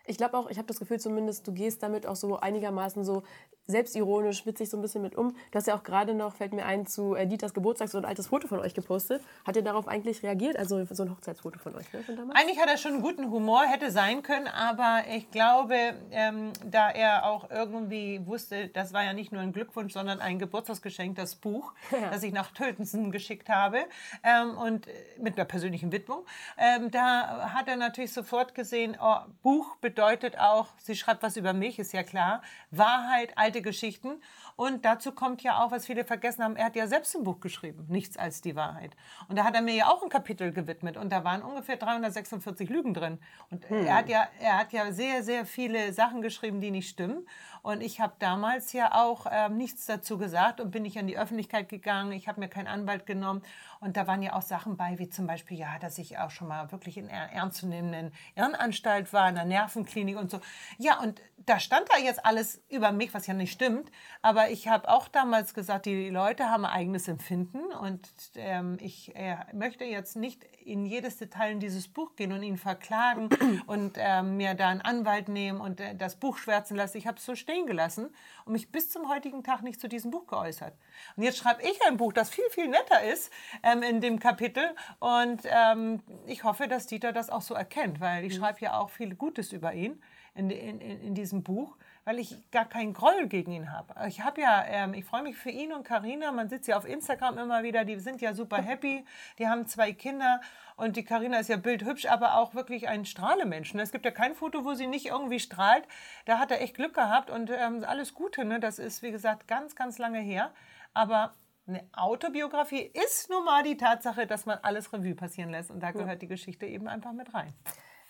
Ich 0.07 0.19
glaube 0.19 0.37
auch, 0.37 0.51
ich 0.51 0.59
habe 0.59 0.67
das 0.67 0.79
Gefühl 0.79 1.01
zumindest, 1.01 1.47
du 1.47 1.53
gehst 1.53 1.83
damit 1.83 2.07
auch 2.07 2.17
so 2.17 2.39
einigermaßen 2.39 3.05
so 3.05 3.23
selbstironisch, 3.67 4.47
witzig 4.47 4.71
so 4.71 4.77
ein 4.77 4.83
bisschen 4.83 5.03
mit 5.03 5.17
um. 5.17 5.35
Du 5.51 5.57
hast 5.57 5.67
ja 5.67 5.75
auch 5.75 5.83
gerade 5.83 6.15
noch, 6.15 6.35
fällt 6.35 6.53
mir 6.53 6.65
ein, 6.67 6.87
zu 6.87 7.15
äh, 7.15 7.27
Dieters 7.27 7.55
Geburtstag 7.55 7.89
so 7.89 7.99
ein 7.99 8.05
altes 8.05 8.27
Foto 8.29 8.47
von 8.49 8.61
euch 8.61 8.75
gepostet. 8.75 9.23
Hat 9.47 9.57
ihr 9.57 9.63
darauf 9.63 9.89
eigentlich 9.89 10.23
reagiert? 10.23 10.57
Also 10.57 10.85
so 10.91 11.03
ein 11.03 11.11
Hochzeitsfoto 11.11 11.59
von 11.59 11.75
euch, 11.75 11.93
ne? 11.93 12.03
Von 12.03 12.17
damals? 12.17 12.39
Eigentlich 12.39 12.61
hat 12.61 12.69
er 12.69 12.77
schon 12.77 12.93
einen 12.93 13.03
guten 13.03 13.31
Humor, 13.31 13.63
hätte 13.65 13.91
sein 13.91 14.23
können, 14.23 14.47
aber 14.49 15.03
ich 15.11 15.31
glaube, 15.31 15.77
ähm, 16.11 16.53
da 16.65 16.91
er 16.91 17.27
auch 17.27 17.51
irgendwie 17.51 18.21
wusste, 18.27 18.69
das 18.69 18.93
war 18.93 19.03
ja 19.05 19.13
nicht 19.13 19.33
nur 19.33 19.41
ein 19.41 19.53
Glückwunsch, 19.53 19.93
sondern 19.93 20.21
ein 20.21 20.39
Geburtstagsgeschenk, 20.39 21.17
das 21.17 21.35
Buch, 21.35 21.73
Ja. 21.91 22.11
das 22.11 22.23
ich 22.23 22.33
nach 22.33 22.51
Tötensen 22.51 23.13
geschickt 23.13 23.49
habe 23.49 23.79
ähm, 24.25 24.57
und 24.57 24.89
äh, 24.89 24.91
mit 25.19 25.37
einer 25.37 25.45
persönlichen 25.45 25.93
Widmung, 25.93 26.25
ähm, 26.59 26.91
da 26.91 27.53
hat 27.55 27.69
er 27.69 27.77
natürlich 27.77 28.13
sofort 28.13 28.55
gesehen, 28.55 28.97
oh, 29.01 29.17
Buch 29.43 29.77
bedeutet 29.77 30.39
auch, 30.39 30.69
sie 30.79 30.97
schreibt 30.97 31.23
was 31.23 31.37
über 31.37 31.53
mich, 31.53 31.79
ist 31.79 31.93
ja 31.93 32.03
klar, 32.03 32.43
Wahrheit, 32.71 33.33
alte 33.37 33.54
Geschichten 33.63 34.21
und 34.57 34.85
dazu 34.85 35.13
kommt 35.13 35.43
ja 35.43 35.63
auch, 35.63 35.71
was 35.71 35.87
viele 35.87 36.05
vergessen 36.05 36.45
haben, 36.45 36.57
er 36.57 36.67
hat 36.67 36.77
ja 36.77 36.87
selbst 36.87 37.17
ein 37.17 37.25
Buch 37.25 37.41
geschrieben, 37.41 37.87
Nichts 37.89 38.17
als 38.17 38.41
die 38.41 38.57
Wahrheit. 38.57 38.97
Und 39.29 39.37
da 39.37 39.45
hat 39.45 39.55
er 39.55 39.63
mir 39.63 39.75
ja 39.75 39.89
auch 39.89 40.03
ein 40.03 40.09
Kapitel 40.09 40.53
gewidmet 40.53 40.97
und 40.97 41.11
da 41.11 41.25
waren 41.25 41.43
ungefähr 41.43 41.77
346 41.77 42.69
Lügen 42.69 42.95
drin. 42.95 43.19
Und 43.51 43.71
er, 43.71 43.97
hat 43.97 44.09
ja, 44.09 44.27
er 44.41 44.59
hat 44.59 44.73
ja 44.73 44.93
sehr, 44.93 45.23
sehr 45.23 45.47
viele 45.47 45.93
Sachen 45.93 46.23
geschrieben, 46.23 46.61
die 46.61 46.71
nicht 46.71 46.89
stimmen. 46.89 47.27
Und 47.63 47.81
ich 47.81 47.99
habe 47.99 48.13
damals 48.19 48.75
ja 48.75 48.93
auch 48.93 49.27
ähm, 49.31 49.57
nichts 49.57 49.87
dazu 49.87 50.19
gesagt 50.19 50.61
und 50.61 50.71
bin 50.71 50.83
nicht 50.83 50.99
an 50.99 51.07
die 51.07 51.17
Öffentlichkeit 51.17 51.71
gegangen. 51.71 52.13
Ich 52.13 52.29
habe 52.29 52.41
mir 52.41 52.49
keinen 52.49 52.67
Anwalt 52.67 53.07
genommen. 53.07 53.43
Und 53.81 53.97
da 53.97 54.07
waren 54.07 54.23
ja 54.23 54.35
auch 54.35 54.43
Sachen 54.43 54.77
bei, 54.77 54.99
wie 54.99 55.09
zum 55.09 55.27
Beispiel, 55.27 55.59
ja, 55.59 55.79
dass 55.79 55.97
ich 55.99 56.19
auch 56.19 56.31
schon 56.31 56.49
mal 56.49 56.73
wirklich 56.73 56.99
in 56.99 57.09
einer 57.09 57.33
ernstzunehmenden 57.33 58.13
Irrenanstalt 58.35 59.13
war, 59.13 59.29
in 59.29 59.39
einer 59.39 59.47
Nervenklinik 59.47 60.19
und 60.19 60.31
so. 60.31 60.41
Ja, 60.79 61.01
und 61.01 61.21
da 61.47 61.59
stand 61.59 61.89
da 61.91 61.99
jetzt 61.99 62.25
alles 62.25 62.63
über 62.69 62.93
mich, 62.93 63.15
was 63.15 63.27
ja 63.27 63.35
nicht 63.35 63.44
stimmt. 63.47 63.91
Aber 64.23 64.51
ich 64.51 64.69
habe 64.69 64.89
auch 64.89 65.09
damals 65.09 65.55
gesagt, 65.55 65.87
die 65.87 66.09
Leute 66.09 66.51
haben 66.51 66.65
ein 66.65 66.73
eigenes 66.73 67.09
Empfinden 67.09 67.61
und 67.81 68.09
ähm, 68.37 68.79
ich 68.81 69.15
äh, 69.15 69.37
möchte 69.53 69.85
jetzt 69.85 70.17
nicht 70.17 70.45
in 70.65 70.87
jedes 70.87 71.19
Detail 71.19 71.53
in 71.53 71.61
dieses 71.61 71.89
Buch 71.89 72.17
gehen 72.17 72.33
und 72.33 72.43
ihn 72.43 72.57
verklagen 72.57 73.29
und 73.67 73.97
ähm, 73.99 74.37
mir 74.37 74.55
da 74.55 74.69
einen 74.69 74.81
Anwalt 74.81 75.29
nehmen 75.29 75.61
und 75.61 75.81
äh, 75.81 75.95
das 75.95 76.17
Buch 76.17 76.39
schwärzen 76.39 76.77
lassen. 76.77 76.97
Ich 76.97 77.07
habe 77.07 77.19
es 77.19 77.25
so 77.25 77.35
stehen 77.35 77.67
gelassen 77.67 78.11
und 78.45 78.53
mich 78.53 78.71
bis 78.71 78.91
zum 78.91 79.09
heutigen 79.09 79.45
Tag 79.45 79.63
nicht 79.63 79.81
zu 79.81 79.89
diesem 79.89 80.11
Buch 80.11 80.27
geäußert. 80.27 80.75
Und 81.17 81.23
jetzt 81.23 81.39
schreibe 81.39 81.63
ich 81.63 81.79
ein 81.87 81.97
Buch, 81.97 82.13
das 82.13 82.31
viel, 82.31 82.49
viel 82.51 82.69
netter 82.69 83.03
ist 83.03 83.33
ähm, 83.63 83.83
in 83.83 84.01
dem 84.01 84.19
Kapitel 84.19 84.75
und 85.01 85.43
ähm, 85.45 86.01
ich 86.27 86.45
hoffe, 86.45 86.69
dass 86.69 86.87
Dieter 86.87 87.13
das 87.13 87.31
auch 87.31 87.43
so 87.43 87.55
erkennt, 87.55 88.01
weil 88.01 88.25
ich 88.25 88.35
schreibe 88.35 88.61
ja 88.61 88.79
auch 88.79 88.91
viel 88.91 89.15
Gutes 89.15 89.53
über 89.53 89.75
ihn 89.75 90.03
in, 90.35 90.51
in, 90.51 90.81
in, 90.81 91.01
in 91.01 91.15
diesem 91.15 91.43
Buch 91.43 91.77
weil 92.05 92.19
ich 92.19 92.51
gar 92.51 92.67
keinen 92.67 92.93
Groll 92.93 93.27
gegen 93.29 93.53
ihn 93.53 93.73
habe. 93.73 93.95
Ich 94.07 94.21
habe 94.21 94.41
ja, 94.41 94.65
ähm, 94.67 94.95
ich 94.95 95.05
freue 95.05 95.23
mich 95.23 95.37
für 95.37 95.51
ihn 95.51 95.73
und 95.73 95.85
Karina. 95.85 96.33
Man 96.33 96.49
sieht 96.49 96.65
sie 96.65 96.75
auf 96.75 96.87
Instagram 96.87 97.39
immer 97.39 97.63
wieder. 97.63 97.85
Die 97.85 97.99
sind 97.99 98.21
ja 98.21 98.35
super 98.35 98.59
happy. 98.59 99.05
Die 99.39 99.49
haben 99.49 99.67
zwei 99.67 99.93
Kinder 99.93 100.41
und 100.77 100.97
die 100.97 101.05
Karina 101.05 101.39
ist 101.39 101.49
ja 101.49 101.57
bildhübsch, 101.57 102.07
aber 102.07 102.37
auch 102.37 102.55
wirklich 102.55 102.89
ein 102.89 103.05
Strahlemensch. 103.05 103.75
Ne? 103.75 103.83
Es 103.83 103.93
gibt 103.93 104.05
ja 104.05 104.11
kein 104.11 104.35
Foto, 104.35 104.65
wo 104.65 104.75
sie 104.75 104.87
nicht 104.87 105.07
irgendwie 105.07 105.41
strahlt. 105.41 105.85
Da 106.27 106.39
hat 106.39 106.51
er 106.51 106.61
echt 106.61 106.75
Glück 106.75 106.95
gehabt 106.95 107.31
und 107.31 107.51
ähm, 107.51 107.85
alles 107.87 108.15
Gute. 108.15 108.45
Ne? 108.45 108.61
Das 108.61 108.79
ist 108.79 109.03
wie 109.03 109.11
gesagt 109.11 109.49
ganz, 109.49 109.75
ganz 109.75 109.99
lange 109.99 110.21
her. 110.21 110.53
Aber 110.93 111.35
eine 111.67 111.87
Autobiografie 111.93 112.91
ist 112.93 113.31
nun 113.31 113.45
mal 113.45 113.63
die 113.63 113.77
Tatsache, 113.77 114.27
dass 114.27 114.45
man 114.45 114.59
alles 114.63 114.93
Revue 114.93 115.15
passieren 115.15 115.51
lässt 115.51 115.71
und 115.71 115.81
da 115.81 115.93
gehört 115.93 116.21
die 116.21 116.29
Geschichte 116.29 116.67
eben 116.67 116.89
einfach 116.89 117.13
mit 117.13 117.33
rein. 117.33 117.55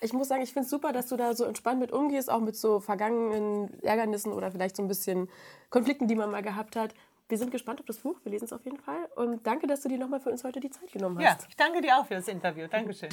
Ich 0.04 0.12
muss 0.12 0.28
sagen, 0.28 0.42
ich 0.42 0.52
finde 0.52 0.64
es 0.66 0.70
super, 0.70 0.92
dass 0.92 1.06
du 1.08 1.16
da 1.16 1.34
so 1.34 1.44
entspannt 1.44 1.80
mit 1.80 1.90
umgehst, 1.90 2.30
auch 2.30 2.40
mit 2.40 2.56
so 2.56 2.78
vergangenen 2.78 3.70
Ärgernissen 3.82 4.34
oder 4.34 4.50
vielleicht 4.50 4.76
so 4.76 4.82
ein 4.82 4.88
bisschen 4.88 5.30
Konflikten, 5.70 6.08
die 6.08 6.14
man 6.14 6.30
mal 6.30 6.42
gehabt 6.42 6.76
hat. 6.76 6.94
Wir 7.30 7.38
sind 7.38 7.50
gespannt 7.50 7.80
auf 7.80 7.86
das 7.86 7.96
Buch, 8.00 8.16
wir 8.22 8.30
lesen 8.32 8.44
es 8.44 8.52
auf 8.52 8.62
jeden 8.66 8.76
Fall. 8.76 8.98
Und 9.16 9.46
danke, 9.46 9.66
dass 9.66 9.80
du 9.80 9.88
dir 9.88 9.96
nochmal 9.96 10.20
für 10.20 10.30
uns 10.30 10.44
heute 10.44 10.60
die 10.60 10.68
Zeit 10.68 10.92
genommen 10.92 11.18
Ja, 11.20 11.30
hast. 11.30 11.46
ich 11.48 11.56
danke 11.56 11.80
dir 11.80 11.96
auch 11.96 12.04
für 12.06 12.14
das 12.16 12.28
Interview. 12.28 12.66
Dankeschön. 12.70 13.08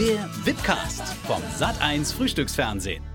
Der 0.00 0.28
Webcast 0.46 1.02
vom 1.26 1.42
Sat1 1.58 2.14
Frühstücksfernsehen. 2.16 3.13